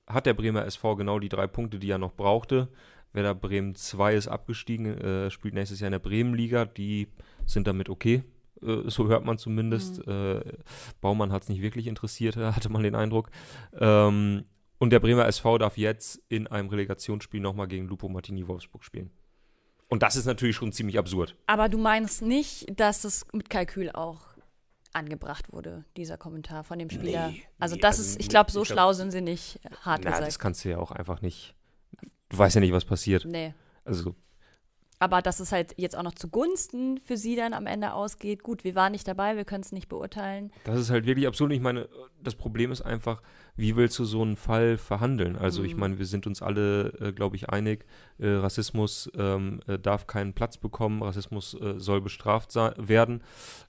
hat 0.07 0.25
der 0.25 0.33
Bremer 0.33 0.65
SV 0.65 0.95
genau 0.95 1.19
die 1.19 1.29
drei 1.29 1.47
Punkte, 1.47 1.79
die 1.79 1.89
er 1.89 1.97
noch 1.97 2.13
brauchte. 2.13 2.69
Werder 3.13 3.35
Bremen 3.35 3.75
2 3.75 4.15
ist 4.15 4.27
abgestiegen, 4.27 4.85
äh, 4.85 5.31
spielt 5.31 5.53
nächstes 5.53 5.79
Jahr 5.79 5.87
in 5.87 5.93
der 5.93 5.99
Bremenliga, 5.99 6.65
die 6.65 7.07
sind 7.45 7.67
damit 7.67 7.89
okay. 7.89 8.23
Äh, 8.61 8.89
so 8.89 9.07
hört 9.07 9.25
man 9.25 9.37
zumindest. 9.37 10.05
Äh, 10.07 10.41
Baumann 10.99 11.31
hat 11.31 11.43
es 11.43 11.49
nicht 11.49 11.61
wirklich 11.61 11.87
interessiert, 11.87 12.35
hatte 12.37 12.69
man 12.69 12.83
den 12.83 12.95
Eindruck. 12.95 13.29
Ähm, 13.79 14.45
und 14.79 14.89
der 14.89 14.99
Bremer 14.99 15.27
SV 15.27 15.59
darf 15.59 15.77
jetzt 15.77 16.21
in 16.27 16.47
einem 16.47 16.69
Relegationsspiel 16.69 17.39
nochmal 17.39 17.67
gegen 17.67 17.87
Lupo 17.87 18.09
Martini 18.09 18.47
Wolfsburg 18.47 18.83
spielen. 18.83 19.11
Und 19.93 20.01
das 20.01 20.15
ist 20.15 20.25
natürlich 20.25 20.55
schon 20.55 20.71
ziemlich 20.71 20.97
absurd. 20.97 21.35
Aber 21.45 21.69
du 21.69 21.77
meinst 21.77 22.23
nicht, 22.23 22.65
dass 22.79 23.03
es 23.03 23.27
mit 23.31 23.51
Kalkül 23.51 23.91
auch 23.91 24.21
angebracht 24.91 25.53
wurde, 25.53 25.85
dieser 25.97 26.17
Kommentar 26.17 26.63
von 26.63 26.79
dem 26.79 26.89
Spieler. 26.89 27.29
Nee, 27.29 27.43
also 27.59 27.75
nee, 27.75 27.81
das 27.81 27.99
also 27.99 28.09
ist, 28.09 28.19
ich 28.19 28.27
glaube, 28.27 28.49
so 28.49 28.63
ich 28.63 28.69
glaub- 28.69 28.75
schlau 28.75 28.93
sind 28.93 29.11
sie 29.11 29.21
nicht, 29.21 29.59
hart 29.83 30.01
Na, 30.03 30.09
das 30.09 30.19
gesagt. 30.21 30.39
kannst 30.39 30.65
du 30.65 30.69
ja 30.69 30.79
auch 30.79 30.89
einfach 30.89 31.21
nicht. 31.21 31.53
Du 32.29 32.39
weißt 32.39 32.55
ja 32.55 32.61
nicht, 32.61 32.73
was 32.73 32.85
passiert. 32.85 33.25
Nee. 33.25 33.53
Also, 33.85 34.15
Aber 35.03 35.21
dass 35.21 35.41
es 35.41 35.51
halt 35.51 35.73
jetzt 35.75 35.97
auch 35.97 36.03
noch 36.03 36.15
zugunsten 36.15 36.97
für 37.03 37.17
sie 37.17 37.35
dann 37.35 37.51
am 37.53 37.65
Ende 37.65 37.93
ausgeht, 37.93 38.41
gut, 38.41 38.63
wir 38.63 38.73
waren 38.73 38.93
nicht 38.93 39.05
dabei, 39.05 39.35
wir 39.35 39.43
können 39.43 39.61
es 39.63 39.73
nicht 39.73 39.89
beurteilen. 39.89 40.49
das 40.63 40.79
ist 40.79 40.89
halt 40.91 41.05
wirklich 41.05 41.27
absurd. 41.27 41.51
Ich 41.51 41.59
meine, 41.59 41.89
das 42.23 42.35
Problem 42.35 42.71
ist 42.71 42.81
einfach, 42.81 43.21
wie 43.57 43.75
willst 43.75 43.99
du 43.99 44.05
so 44.05 44.21
einen 44.21 44.37
Fall 44.37 44.77
verhandeln? 44.77 45.35
Also, 45.35 45.61
ich 45.63 45.73
Mhm. 45.73 45.79
meine, 45.81 45.99
wir 45.99 46.05
sind 46.05 46.25
uns 46.25 46.41
alle, 46.41 46.93
äh, 47.01 47.11
glaube 47.11 47.35
ich, 47.35 47.49
einig, 47.49 47.85
äh, 48.17 48.29
Rassismus 48.29 49.11
ähm, 49.17 49.59
äh, 49.67 49.77
darf 49.77 50.07
keinen 50.07 50.31
Platz 50.33 50.57
bekommen, 50.57 51.03
Rassismus 51.03 51.53
äh, 51.59 51.79
soll 51.79 51.99
bestraft 51.99 52.55
werden. 52.55 53.21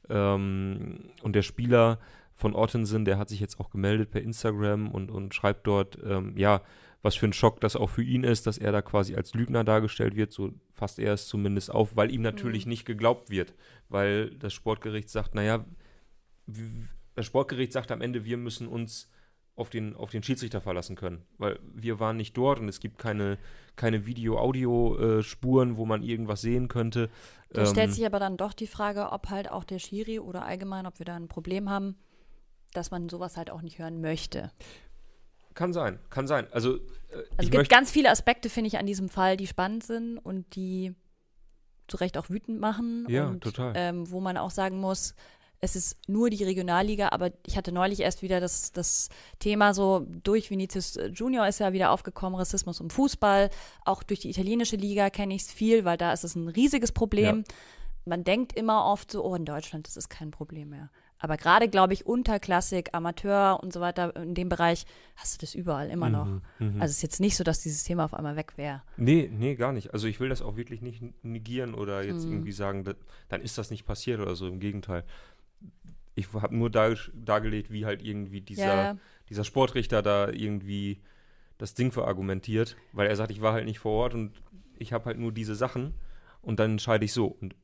Ähm, 0.08 1.00
und 1.22 1.34
der 1.34 1.42
Spieler 1.42 1.98
von 2.34 2.54
Ottensen, 2.54 3.04
der 3.04 3.18
hat 3.18 3.28
sich 3.28 3.40
jetzt 3.40 3.58
auch 3.58 3.70
gemeldet 3.70 4.10
per 4.12 4.22
Instagram 4.22 4.90
und, 4.90 5.10
und 5.10 5.34
schreibt 5.34 5.66
dort, 5.66 5.98
ähm, 6.04 6.36
ja, 6.36 6.60
was 7.04 7.14
für 7.16 7.26
ein 7.26 7.32
Schock 7.34 7.60
das 7.60 7.76
auch 7.76 7.90
für 7.90 8.02
ihn 8.02 8.24
ist, 8.24 8.46
dass 8.46 8.56
er 8.58 8.72
da 8.72 8.80
quasi 8.82 9.14
als 9.14 9.34
Lügner 9.34 9.62
dargestellt 9.62 10.16
wird, 10.16 10.32
so 10.32 10.52
fasst 10.72 10.98
er 10.98 11.12
es 11.12 11.28
zumindest 11.28 11.70
auf, 11.70 11.94
weil 11.96 12.10
ihm 12.10 12.22
natürlich 12.22 12.64
Mhm. 12.64 12.70
nicht 12.70 12.84
geglaubt 12.86 13.28
wird, 13.30 13.52
weil 13.90 14.30
das 14.36 14.54
Sportgericht 14.54 15.10
sagt, 15.10 15.34
naja, 15.34 15.64
das 17.14 17.26
Sportgericht 17.26 17.72
sagt 17.72 17.92
am 17.92 18.00
Ende, 18.00 18.24
wir 18.24 18.36
müssen 18.38 18.66
uns 18.66 19.10
auf 19.56 19.70
den, 19.70 19.94
auf 19.94 20.10
den 20.10 20.22
Schiedsrichter 20.22 20.60
verlassen 20.60 20.96
können, 20.96 21.22
weil 21.38 21.60
wir 21.74 22.00
waren 22.00 22.16
nicht 22.16 22.36
dort 22.36 22.58
und 22.58 22.68
es 22.68 22.80
gibt 22.80 22.98
keine, 22.98 23.38
keine 23.76 24.04
Video-Audio-Spuren, 24.06 25.76
wo 25.76 25.84
man 25.86 26.02
irgendwas 26.02 26.40
sehen 26.40 26.68
könnte. 26.68 27.08
Da 27.50 27.60
Ähm, 27.62 27.66
stellt 27.68 27.92
sich 27.92 28.04
aber 28.06 28.18
dann 28.18 28.36
doch 28.36 28.52
die 28.52 28.66
Frage, 28.66 29.12
ob 29.12 29.30
halt 29.30 29.50
auch 29.50 29.64
der 29.64 29.78
Schiri 29.78 30.18
oder 30.18 30.44
allgemein, 30.44 30.86
ob 30.86 30.98
wir 30.98 31.06
da 31.06 31.14
ein 31.14 31.28
Problem 31.28 31.70
haben, 31.70 31.96
dass 32.72 32.90
man 32.90 33.08
sowas 33.08 33.36
halt 33.36 33.50
auch 33.50 33.62
nicht 33.62 33.78
hören 33.78 34.00
möchte. 34.00 34.50
Kann 35.54 35.72
sein, 35.72 35.98
kann 36.10 36.26
sein. 36.26 36.46
Also, 36.52 36.76
äh, 36.76 36.80
Also 37.10 37.26
es 37.38 37.50
gibt 37.50 37.68
ganz 37.68 37.90
viele 37.90 38.10
Aspekte, 38.10 38.50
finde 38.50 38.68
ich, 38.68 38.78
an 38.78 38.86
diesem 38.86 39.08
Fall, 39.08 39.36
die 39.36 39.46
spannend 39.46 39.84
sind 39.84 40.18
und 40.18 40.54
die 40.56 40.94
zu 41.88 41.96
Recht 41.98 42.16
auch 42.16 42.30
wütend 42.30 42.60
machen. 42.60 43.06
Ja, 43.08 43.28
und, 43.28 43.42
total. 43.42 43.72
Ähm, 43.76 44.10
wo 44.10 44.20
man 44.20 44.36
auch 44.36 44.50
sagen 44.50 44.78
muss, 44.78 45.14
es 45.60 45.76
ist 45.76 45.96
nur 46.08 46.28
die 46.28 46.44
Regionalliga, 46.44 47.08
aber 47.10 47.30
ich 47.46 47.56
hatte 47.56 47.72
neulich 47.72 48.00
erst 48.00 48.20
wieder 48.22 48.38
das, 48.38 48.72
das 48.72 49.08
Thema 49.38 49.72
so 49.72 50.06
durch 50.22 50.50
Vinicius 50.50 50.98
Junior 51.14 51.48
ist 51.48 51.60
ja 51.60 51.72
wieder 51.72 51.90
aufgekommen, 51.90 52.38
Rassismus 52.38 52.80
im 52.80 52.90
Fußball. 52.90 53.48
Auch 53.84 54.02
durch 54.02 54.20
die 54.20 54.30
italienische 54.30 54.76
Liga 54.76 55.08
kenne 55.08 55.34
ich 55.34 55.42
es 55.42 55.52
viel, 55.52 55.84
weil 55.86 55.96
da 55.96 56.12
ist 56.12 56.24
es 56.24 56.34
ein 56.34 56.48
riesiges 56.48 56.92
Problem. 56.92 57.44
Man 58.04 58.24
denkt 58.24 58.52
immer 58.52 58.84
oft 58.84 59.10
so, 59.10 59.24
oh, 59.24 59.34
in 59.34 59.46
Deutschland, 59.46 59.86
das 59.86 59.96
ist 59.96 60.10
kein 60.10 60.30
Problem 60.30 60.68
mehr. 60.68 60.90
Aber 61.24 61.38
gerade, 61.38 61.68
glaube 61.70 61.94
ich, 61.94 62.04
Unterklassik, 62.04 62.90
Amateur 62.92 63.58
und 63.62 63.72
so 63.72 63.80
weiter, 63.80 64.14
in 64.14 64.34
dem 64.34 64.50
Bereich 64.50 64.84
hast 65.16 65.34
du 65.34 65.38
das 65.40 65.54
überall 65.54 65.88
immer 65.88 66.10
noch. 66.10 66.26
Mhm, 66.26 66.42
mhm. 66.58 66.82
Also 66.82 66.90
es 66.90 66.96
ist 66.98 67.02
jetzt 67.02 67.18
nicht 67.20 67.34
so, 67.34 67.44
dass 67.44 67.60
dieses 67.62 67.82
Thema 67.82 68.04
auf 68.04 68.12
einmal 68.12 68.36
weg 68.36 68.52
wäre. 68.56 68.82
Nee, 68.98 69.30
nee, 69.32 69.54
gar 69.54 69.72
nicht. 69.72 69.94
Also 69.94 70.06
ich 70.06 70.20
will 70.20 70.28
das 70.28 70.42
auch 70.42 70.56
wirklich 70.56 70.82
nicht 70.82 71.02
negieren 71.24 71.72
oder 71.74 72.04
jetzt 72.04 72.26
Mhm. 72.26 72.32
irgendwie 72.32 72.52
sagen, 72.52 72.84
dass, 72.84 72.96
dann 73.30 73.40
ist 73.40 73.56
das 73.56 73.70
nicht 73.70 73.86
passiert 73.86 74.20
oder 74.20 74.36
so. 74.36 74.46
Im 74.46 74.60
Gegenteil. 74.60 75.02
Ich 76.14 76.30
habe 76.34 76.54
nur 76.54 76.68
dar, 76.68 76.94
dargelegt, 77.14 77.72
wie 77.72 77.86
halt 77.86 78.02
irgendwie 78.02 78.42
dieser, 78.42 78.66
Ja, 78.84 78.96
dieser 79.30 79.44
Sportrichter 79.44 80.02
da 80.02 80.28
irgendwie 80.28 81.00
das 81.56 81.72
Ding 81.72 81.90
verargumentiert, 81.90 82.76
weil 82.92 83.06
er 83.06 83.16
sagt, 83.16 83.30
ich 83.30 83.40
war 83.40 83.54
halt 83.54 83.64
nicht 83.64 83.78
vor 83.78 83.92
Ort 83.92 84.12
und 84.14 84.32
ich 84.78 84.92
habe 84.92 85.06
halt 85.06 85.18
nur 85.18 85.32
diese 85.32 85.54
Sachen 85.54 85.94
und 86.42 86.60
dann 86.60 86.72
entscheide 86.72 87.06
ich 87.06 87.14
so. 87.14 87.26
Und 87.28 87.54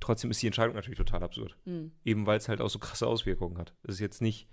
trotzdem 0.00 0.30
ist 0.30 0.42
die 0.42 0.46
Entscheidung 0.46 0.74
natürlich 0.74 0.98
total 0.98 1.22
absurd. 1.22 1.56
Hm. 1.64 1.92
Eben 2.04 2.26
weil 2.26 2.38
es 2.38 2.48
halt 2.48 2.60
auch 2.60 2.70
so 2.70 2.78
krasse 2.78 3.06
Auswirkungen 3.06 3.58
hat. 3.58 3.74
Es 3.82 3.94
ist 3.94 4.00
jetzt 4.00 4.22
nicht, 4.22 4.46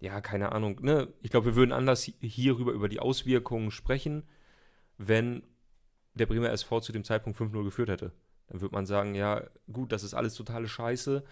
ja, 0.00 0.20
keine 0.20 0.52
Ahnung, 0.52 0.80
ne? 0.82 1.08
Ich 1.22 1.30
glaube, 1.30 1.46
wir 1.46 1.56
würden 1.56 1.72
anders 1.72 2.06
hi- 2.06 2.14
hierüber 2.20 2.72
über 2.72 2.88
die 2.88 3.00
Auswirkungen 3.00 3.70
sprechen, 3.70 4.22
wenn 4.98 5.42
der 6.14 6.26
Bremer 6.26 6.50
SV 6.50 6.80
zu 6.80 6.92
dem 6.92 7.04
Zeitpunkt 7.04 7.38
5-0 7.38 7.64
geführt 7.64 7.88
hätte. 7.88 8.12
Dann 8.48 8.60
würde 8.60 8.74
man 8.74 8.86
sagen, 8.86 9.14
ja, 9.14 9.44
gut, 9.72 9.92
das 9.92 10.02
ist 10.02 10.14
alles 10.14 10.34
totale 10.34 10.66
Scheiße, 10.68 11.22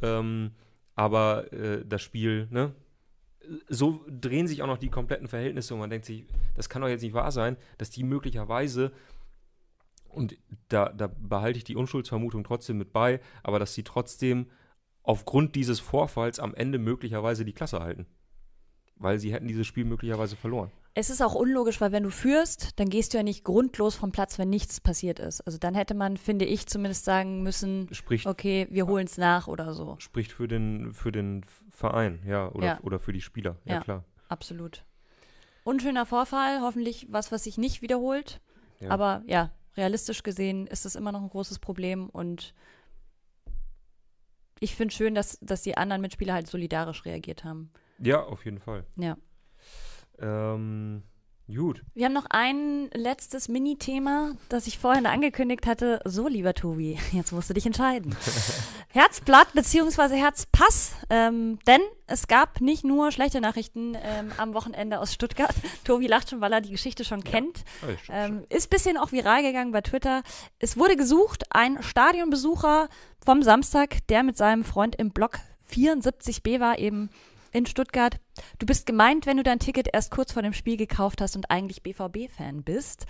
ähm, 0.00 0.52
aber 0.94 1.52
äh, 1.52 1.84
das 1.86 2.02
Spiel, 2.02 2.48
ne? 2.50 2.74
So 3.68 4.04
drehen 4.08 4.46
sich 4.46 4.62
auch 4.62 4.68
noch 4.68 4.78
die 4.78 4.88
kompletten 4.88 5.26
Verhältnisse 5.26 5.74
und 5.74 5.80
man 5.80 5.90
denkt 5.90 6.06
sich, 6.06 6.24
das 6.54 6.68
kann 6.68 6.80
doch 6.80 6.88
jetzt 6.88 7.02
nicht 7.02 7.12
wahr 7.12 7.32
sein, 7.32 7.56
dass 7.76 7.90
die 7.90 8.04
möglicherweise 8.04 8.92
und 10.12 10.36
da, 10.68 10.88
da 10.90 11.06
behalte 11.08 11.58
ich 11.58 11.64
die 11.64 11.76
Unschuldsvermutung 11.76 12.44
trotzdem 12.44 12.78
mit 12.78 12.92
bei, 12.92 13.20
aber 13.42 13.58
dass 13.58 13.74
sie 13.74 13.82
trotzdem 13.84 14.46
aufgrund 15.02 15.54
dieses 15.56 15.80
Vorfalls 15.80 16.38
am 16.38 16.54
Ende 16.54 16.78
möglicherweise 16.78 17.44
die 17.44 17.52
Klasse 17.54 17.80
halten. 17.80 18.06
Weil 18.96 19.18
sie 19.18 19.32
hätten 19.32 19.48
dieses 19.48 19.66
Spiel 19.66 19.84
möglicherweise 19.84 20.36
verloren. 20.36 20.70
Es 20.94 21.08
ist 21.10 21.22
auch 21.22 21.34
unlogisch, 21.34 21.80
weil 21.80 21.90
wenn 21.90 22.02
du 22.02 22.10
führst, 22.10 22.78
dann 22.78 22.90
gehst 22.90 23.12
du 23.12 23.16
ja 23.16 23.22
nicht 23.24 23.42
grundlos 23.44 23.94
vom 23.96 24.12
Platz, 24.12 24.38
wenn 24.38 24.50
nichts 24.50 24.78
passiert 24.80 25.18
ist. 25.18 25.40
Also 25.40 25.56
dann 25.58 25.74
hätte 25.74 25.94
man, 25.94 26.18
finde 26.18 26.44
ich, 26.44 26.66
zumindest 26.66 27.04
sagen 27.06 27.42
müssen, 27.42 27.88
Spricht, 27.92 28.26
okay, 28.26 28.68
wir 28.70 28.86
holen 28.86 29.06
es 29.06 29.16
nach 29.16 29.48
oder 29.48 29.72
so. 29.72 29.96
spricht 29.98 30.30
für, 30.32 30.46
den, 30.46 30.92
für 30.92 31.10
den 31.10 31.44
Verein, 31.70 32.20
ja, 32.26 32.52
oder, 32.52 32.66
Ja. 32.66 32.80
oder 32.82 32.98
für 32.98 33.12
die 33.14 33.22
Spieler, 33.22 33.56
ja, 33.64 33.76
Ja. 33.76 33.80
klar. 33.80 34.04
Absolut. 34.28 34.84
Unschöner 35.64 36.04
Vorfall, 36.06 36.60
hoffentlich 36.60 37.06
was, 37.10 37.32
was 37.32 37.44
sich 37.44 37.56
nicht 37.56 37.80
wiederholt. 37.82 38.40
Ja. 38.80 38.90
Aber 38.90 39.22
ja, 39.26 39.50
realistisch 39.76 40.22
gesehen 40.22 40.66
ist 40.66 40.86
es 40.86 40.96
immer 40.96 41.12
noch 41.12 41.22
ein 41.22 41.30
großes 41.30 41.58
Problem 41.58 42.08
und 42.08 42.54
ich 44.60 44.76
finde 44.76 44.94
schön, 44.94 45.14
dass, 45.14 45.38
dass 45.40 45.62
die 45.62 45.76
anderen 45.76 46.02
Mitspieler 46.02 46.34
halt 46.34 46.46
solidarisch 46.46 47.04
reagiert 47.04 47.42
haben. 47.42 47.72
Ja, 47.98 48.22
auf 48.22 48.44
jeden 48.44 48.60
Fall. 48.60 48.84
Ja. 48.96 49.16
Ähm, 50.20 51.02
gut. 51.54 51.82
Wir 51.94 52.06
haben 52.06 52.12
noch 52.12 52.26
ein 52.30 52.88
letztes 52.94 53.48
Mini-Thema, 53.48 54.32
das 54.48 54.66
ich 54.66 54.78
vorhin 54.78 55.06
angekündigt 55.06 55.66
hatte. 55.66 56.00
So, 56.04 56.28
lieber 56.28 56.54
Tobi, 56.54 56.98
jetzt 57.12 57.32
musst 57.32 57.50
du 57.50 57.54
dich 57.54 57.66
entscheiden. 57.66 58.14
Herzblatt 58.88 59.52
beziehungsweise 59.54 60.14
Herzpass, 60.16 60.92
ähm, 61.10 61.58
denn 61.66 61.80
es 62.06 62.26
gab 62.26 62.60
nicht 62.60 62.84
nur 62.84 63.10
schlechte 63.10 63.40
Nachrichten 63.40 63.94
ähm, 64.02 64.32
am 64.36 64.52
Wochenende 64.54 65.00
aus 65.00 65.14
Stuttgart. 65.14 65.54
Tobi 65.84 66.06
lacht 66.06 66.30
schon, 66.30 66.40
weil 66.40 66.52
er 66.52 66.60
die 66.60 66.70
Geschichte 66.70 67.04
schon 67.04 67.24
kennt. 67.24 67.64
Ich- 67.92 68.08
Ähm, 68.10 68.44
ist 68.50 68.68
bisschen 68.70 68.96
auch 68.98 69.12
viral 69.12 69.42
gegangen 69.42 69.72
bei 69.72 69.80
Twitter. 69.80 70.22
Es 70.58 70.76
wurde 70.76 70.96
gesucht, 70.96 71.44
ein 71.50 71.82
Stadionbesucher 71.82 72.88
vom 73.24 73.42
Samstag, 73.42 73.98
der 74.08 74.22
mit 74.22 74.36
seinem 74.36 74.64
Freund 74.64 74.96
im 74.96 75.10
Block 75.10 75.38
74b 75.70 76.60
war, 76.60 76.78
eben 76.78 77.08
in 77.52 77.66
Stuttgart. 77.66 78.18
Du 78.58 78.66
bist 78.66 78.86
gemeint, 78.86 79.26
wenn 79.26 79.36
du 79.36 79.42
dein 79.42 79.58
Ticket 79.58 79.88
erst 79.92 80.10
kurz 80.10 80.32
vor 80.32 80.42
dem 80.42 80.52
Spiel 80.52 80.76
gekauft 80.76 81.20
hast 81.20 81.36
und 81.36 81.50
eigentlich 81.50 81.82
BVB-Fan 81.82 82.64
bist. 82.64 83.06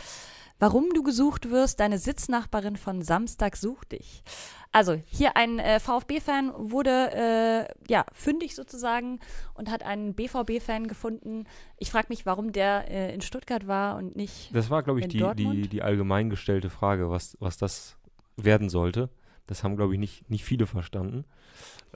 Warum 0.58 0.90
du 0.94 1.02
gesucht 1.02 1.50
wirst, 1.50 1.80
deine 1.80 1.98
Sitznachbarin 1.98 2.76
von 2.76 3.02
Samstag 3.02 3.56
sucht 3.56 3.92
dich. 3.92 4.22
Also, 4.70 4.94
hier 5.06 5.36
ein 5.36 5.58
äh, 5.58 5.80
VfB-Fan 5.80 6.52
wurde 6.56 7.10
äh, 7.12 7.92
ja 7.92 8.06
fündig 8.12 8.54
sozusagen 8.54 9.18
und 9.54 9.70
hat 9.70 9.82
einen 9.82 10.14
BVB-Fan 10.14 10.86
gefunden. 10.86 11.46
Ich 11.78 11.90
frage 11.90 12.06
mich, 12.10 12.26
warum 12.26 12.52
der 12.52 12.88
äh, 12.88 13.12
in 13.12 13.22
Stuttgart 13.22 13.66
war 13.66 13.96
und 13.96 14.14
nicht 14.14 14.54
Das 14.54 14.70
war, 14.70 14.82
glaube 14.82 15.00
ich, 15.00 15.08
die, 15.08 15.24
die, 15.34 15.68
die 15.68 15.82
allgemein 15.82 16.30
gestellte 16.30 16.70
Frage, 16.70 17.10
was, 17.10 17.36
was 17.40 17.56
das 17.56 17.98
werden 18.36 18.70
sollte. 18.70 19.10
Das 19.46 19.64
haben, 19.64 19.76
glaube 19.76 19.94
ich, 19.94 19.98
nicht, 19.98 20.30
nicht 20.30 20.44
viele 20.44 20.66
verstanden. 20.66 21.24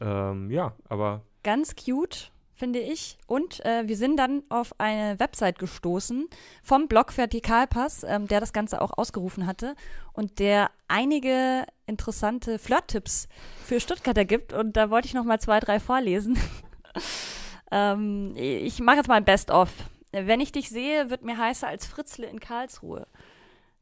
Ähm, 0.01 0.51
ja, 0.51 0.75
aber 0.89 1.23
ganz 1.43 1.77
cute, 1.77 2.33
finde 2.57 2.81
ich. 2.81 3.19
Und 3.27 3.65
äh, 3.65 3.87
wir 3.87 3.97
sind 3.97 4.17
dann 4.17 4.43
auf 4.49 4.75
eine 4.79 5.19
Website 5.21 5.59
gestoßen 5.59 6.29
vom 6.63 6.89
Blog 6.89 7.17
Vertikalpass, 7.17 8.03
ähm, 8.03 8.27
der 8.27 8.41
das 8.41 8.53
Ganze 8.53 8.81
auch 8.81 8.97
ausgerufen 8.97 9.47
hatte 9.47 9.77
und 10.13 10.39
der 10.39 10.71
einige 10.89 11.67
interessante 11.87 12.59
Flirt-Tipps 12.59 13.29
für 13.65 13.79
Stuttgarter 13.79 14.25
gibt. 14.25 14.53
Und 14.53 14.77
da 14.77 14.91
wollte 14.91 15.07
ich 15.07 15.15
noch 15.15 15.25
mal 15.25 15.39
zwei, 15.39 15.61
drei 15.61 15.79
vorlesen. 15.79 16.39
ähm, 17.71 18.33
ich 18.37 18.81
mache 18.81 18.97
jetzt 18.97 19.09
mal 19.09 19.17
ein 19.17 19.25
Best-of. 19.25 19.71
Wenn 20.13 20.41
ich 20.41 20.51
dich 20.51 20.71
sehe, 20.71 21.11
wird 21.11 21.23
mir 21.23 21.37
heißer 21.37 21.69
als 21.69 21.87
Fritzle 21.87 22.27
in 22.27 22.41
Karlsruhe. 22.41 23.07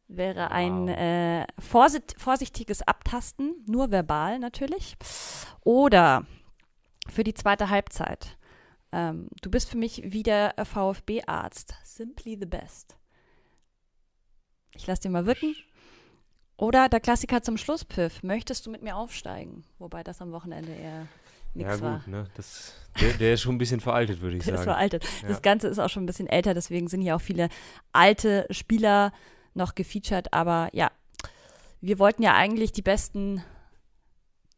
Wäre 0.08 0.50
ein 0.50 0.88
Wow. 0.88 0.96
äh, 0.98 1.46
vorsicht 1.58 2.14
vorsichtiges 2.18 2.82
Abtasten, 2.82 3.54
nur 3.66 3.90
verbal 3.90 4.38
natürlich. 4.38 4.96
Oder 5.62 6.26
für 7.08 7.24
die 7.24 7.34
zweite 7.34 7.70
Halbzeit. 7.70 8.37
Ähm, 8.94 9.26
du 9.42 9.50
bist 9.50 9.68
für 9.68 9.76
mich 9.76 10.02
wie 10.04 10.22
der 10.22 10.54
VfB-Arzt. 10.57 11.74
Simply 11.83 12.37
the 12.38 12.46
best. 12.46 12.96
Ich 14.76 14.87
lasse 14.87 15.02
dir 15.02 15.11
mal 15.11 15.26
wirken. 15.26 15.57
Oder 16.57 16.88
der 16.88 17.00
Klassiker 17.00 17.42
zum 17.42 17.57
Schlusspfiff. 17.57 18.22
Möchtest 18.22 18.64
du 18.64 18.70
mit 18.70 18.83
mir 18.83 18.94
aufsteigen? 18.96 19.64
Wobei 19.80 20.04
das 20.04 20.22
am 20.22 20.30
Wochenende 20.30 20.72
eher 20.72 21.09
nichts 21.54 21.74
ja 21.74 21.80
war. 21.80 21.98
gut, 21.98 22.07
ne? 22.07 22.30
Das, 22.37 22.74
der, 23.00 23.14
der 23.14 23.35
ist 23.35 23.42
schon 23.42 23.57
ein 23.57 23.59
bisschen 23.59 23.80
veraltet, 23.80 24.20
würde 24.20 24.37
ich 24.38 24.44
Der 24.44 24.54
ist 24.54 24.61
sagen. 24.61 24.70
veraltet. 24.70 25.04
Ja. 25.22 25.28
Das 25.28 25.42
Ganze 25.42 25.66
ist 25.66 25.80
auch 25.80 25.88
schon 25.88 26.04
ein 26.04 26.07
bisschen 26.07 26.28
älter, 26.28 26.54
deswegen 26.54 26.87
sind 26.87 27.00
hier 27.00 27.16
auch 27.16 27.20
viele 27.20 27.48
alte 27.92 28.46
Spieler 28.50 29.12
noch 29.54 29.74
gefeatured. 29.74 30.33
Aber 30.33 30.68
ja, 30.72 30.92
wir 31.80 31.98
wollten 31.98 32.22
ja 32.22 32.35
eigentlich 32.35 32.70
die 32.70 32.83
besten 32.83 33.42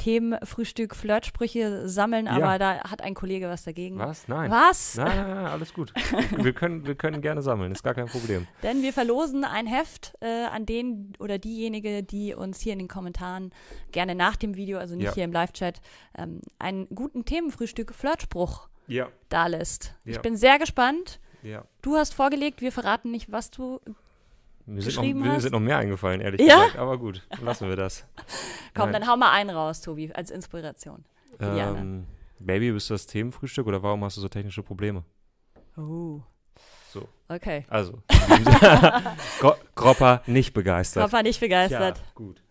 Themen, 0.07 0.38
Frühstück, 0.45 0.95
Flirtsprüche 0.95 1.88
sammeln, 1.88 2.27
Ja. 2.27 2.33
aber 2.37 2.61
da 2.61 2.79
hat 2.88 3.03
ein 3.03 3.14
Kollege 3.14 3.49
was 3.49 3.64
dagegen. 3.64 3.99
Was? 3.99 4.29
Nein. 4.29 4.53
Was? 4.53 4.95
Nein, 4.97 5.09
nein, 5.16 5.35
nein, 5.35 5.47
alles 5.47 5.75
gut. 5.75 5.92
Wir 6.37 6.53
können, 6.53 6.87
wir 6.87 6.95
können 6.95 7.21
gerne 7.23 7.42
sammeln, 7.42 7.73
ist 7.73 7.83
gar 7.83 7.95
kein 7.95 8.07
Problem. 8.07 8.47
Denn 8.62 8.83
wir 8.83 8.92
verlosen 8.92 9.45
ein 9.45 9.66
Heft 9.66 10.14
äh, 10.21 10.45
an 10.45 10.64
den 10.64 11.12
oder 11.19 11.38
diejenige, 11.38 12.05
die 12.05 12.35
uns 12.35 12.61
hier 12.61 12.73
in 12.75 12.79
den 12.79 12.87
Kommentaren 12.88 13.51
gerne 13.90 14.14
nach 14.14 14.37
dem 14.37 14.55
Video, 14.55 14.79
also 14.79 14.95
nicht 14.95 15.07
Ja. 15.07 15.14
hier 15.14 15.25
im 15.25 15.33
Live-Chat, 15.33 15.81
ähm, 16.16 16.40
einen 16.61 16.87
guten 16.95 17.25
Themenfrühstück, 17.25 17.92
Flirtspruch 17.92 18.69
Ja. 18.87 19.09
da 19.29 19.49
lässt. 19.49 19.97
Ich 20.05 20.14
Ja. 20.14 20.23
bin 20.23 20.37
sehr 20.37 20.61
gespannt. 20.61 21.19
Ja. 21.42 21.64
Du 21.83 21.97
hast 21.97 22.14
vorgelegt, 22.14 22.61
wir 22.61 22.71
verraten 22.71 23.11
nicht, 23.11 23.33
was 23.33 23.51
du. 23.51 23.81
Mir 24.66 24.83
sind, 24.83 24.94
Geschrieben 24.94 25.20
noch, 25.20 25.26
mir 25.26 25.33
hast? 25.35 25.42
sind 25.42 25.52
noch 25.52 25.61
mehr 25.61 25.79
eingefallen, 25.79 26.20
ehrlich 26.20 26.40
Ja? 26.40 26.57
gesagt. 26.64 26.76
Aber 26.79 26.98
gut, 26.98 27.22
lassen 27.40 27.68
wir 27.68 27.76
das. 27.76 28.05
Komm, 28.74 28.90
Nein. 28.90 29.00
dann 29.02 29.09
hau 29.09 29.16
mal 29.16 29.31
einen 29.33 29.50
raus, 29.50 29.81
Tobi, 29.81 30.12
als 30.12 30.31
Inspiration. 30.31 31.05
Ähm, 31.40 32.07
Baby, 32.38 32.72
bist 32.72 32.90
du 32.90 32.94
das 32.94 33.07
Themenfrühstück 33.07 33.66
oder 33.66 33.83
warum 33.83 34.02
hast 34.05 34.16
du 34.16 34.20
so 34.20 34.29
technische 34.29 34.62
Probleme? 34.62 35.05
Oh. 35.76 36.20
So. 36.92 37.09
Okay. 37.29 37.64
Also, 37.68 38.02
Gro 39.40 39.55
Gropper 39.74 40.22
nicht 40.26 40.52
begeistert. 40.55 41.11
Papa 41.11 41.22
nicht 41.22 41.40
begeistert. 41.40 41.98
Ja, 41.98 42.05
gut. 42.14 42.42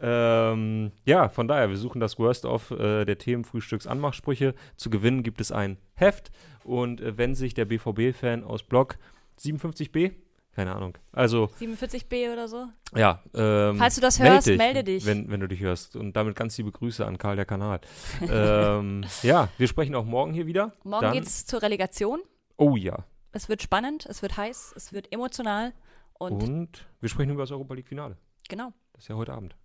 Ähm, 0.00 0.90
ja, 1.04 1.28
von 1.28 1.46
daher, 1.48 1.68
wir 1.70 1.76
suchen 1.76 2.00
das 2.00 2.18
Worst 2.18 2.44
of 2.44 2.72
äh, 2.72 3.04
der 3.04 3.16
Themenfrühstücks-Anmachsprüche. 3.18 4.54
Zu 4.76 4.90
gewinnen 4.90 5.22
gibt 5.22 5.40
es 5.40 5.52
ein 5.52 5.78
Heft. 5.94 6.30
Und 6.64 7.00
äh, 7.00 7.16
wenn 7.16 7.34
sich 7.34 7.54
der 7.54 7.64
BVB-Fan 7.64 8.42
aus 8.44 8.64
Block 8.64 8.98
57b, 9.40 10.12
keine 10.54 10.74
Ahnung, 10.74 10.96
also 11.12 11.50
47b 11.60 12.32
oder 12.32 12.48
so. 12.48 12.68
ja, 12.94 13.22
ähm, 13.34 13.76
Falls 13.78 13.96
du 13.96 14.00
das 14.00 14.20
hörst, 14.20 14.46
melde 14.46 14.84
dich. 14.84 15.04
Wenn, 15.04 15.30
wenn 15.30 15.40
du 15.40 15.48
dich 15.48 15.60
hörst. 15.60 15.96
Und 15.96 16.14
damit 16.14 16.36
ganz 16.36 16.56
liebe 16.58 16.70
Grüße 16.72 17.04
an 17.04 17.18
Karl 17.18 17.36
der 17.36 17.44
Kanal. 17.44 17.80
ähm, 18.20 19.04
ja, 19.22 19.48
wir 19.58 19.68
sprechen 19.68 19.94
auch 19.94 20.04
morgen 20.04 20.32
hier 20.32 20.46
wieder. 20.46 20.72
Morgen 20.84 21.02
Dann, 21.02 21.12
geht's 21.12 21.44
zur 21.46 21.62
Relegation. 21.62 22.20
Oh 22.56 22.76
ja. 22.76 23.04
Es 23.32 23.48
wird 23.48 23.62
spannend, 23.62 24.06
es 24.06 24.22
wird 24.22 24.36
heiß, 24.36 24.74
es 24.76 24.92
wird 24.92 25.12
emotional. 25.12 25.72
Und 26.14 26.42
Und 26.42 26.86
wir 27.00 27.08
sprechen 27.08 27.30
über 27.30 27.42
das 27.42 27.50
Europa 27.50 27.74
League-Finale. 27.74 28.16
genau. 28.48 28.72
Das 28.92 29.04
ist 29.04 29.08
ja 29.08 29.16
heute 29.16 29.32
Abend. 29.32 29.56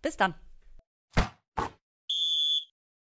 Bis 0.00 0.16
dann. 0.16 0.34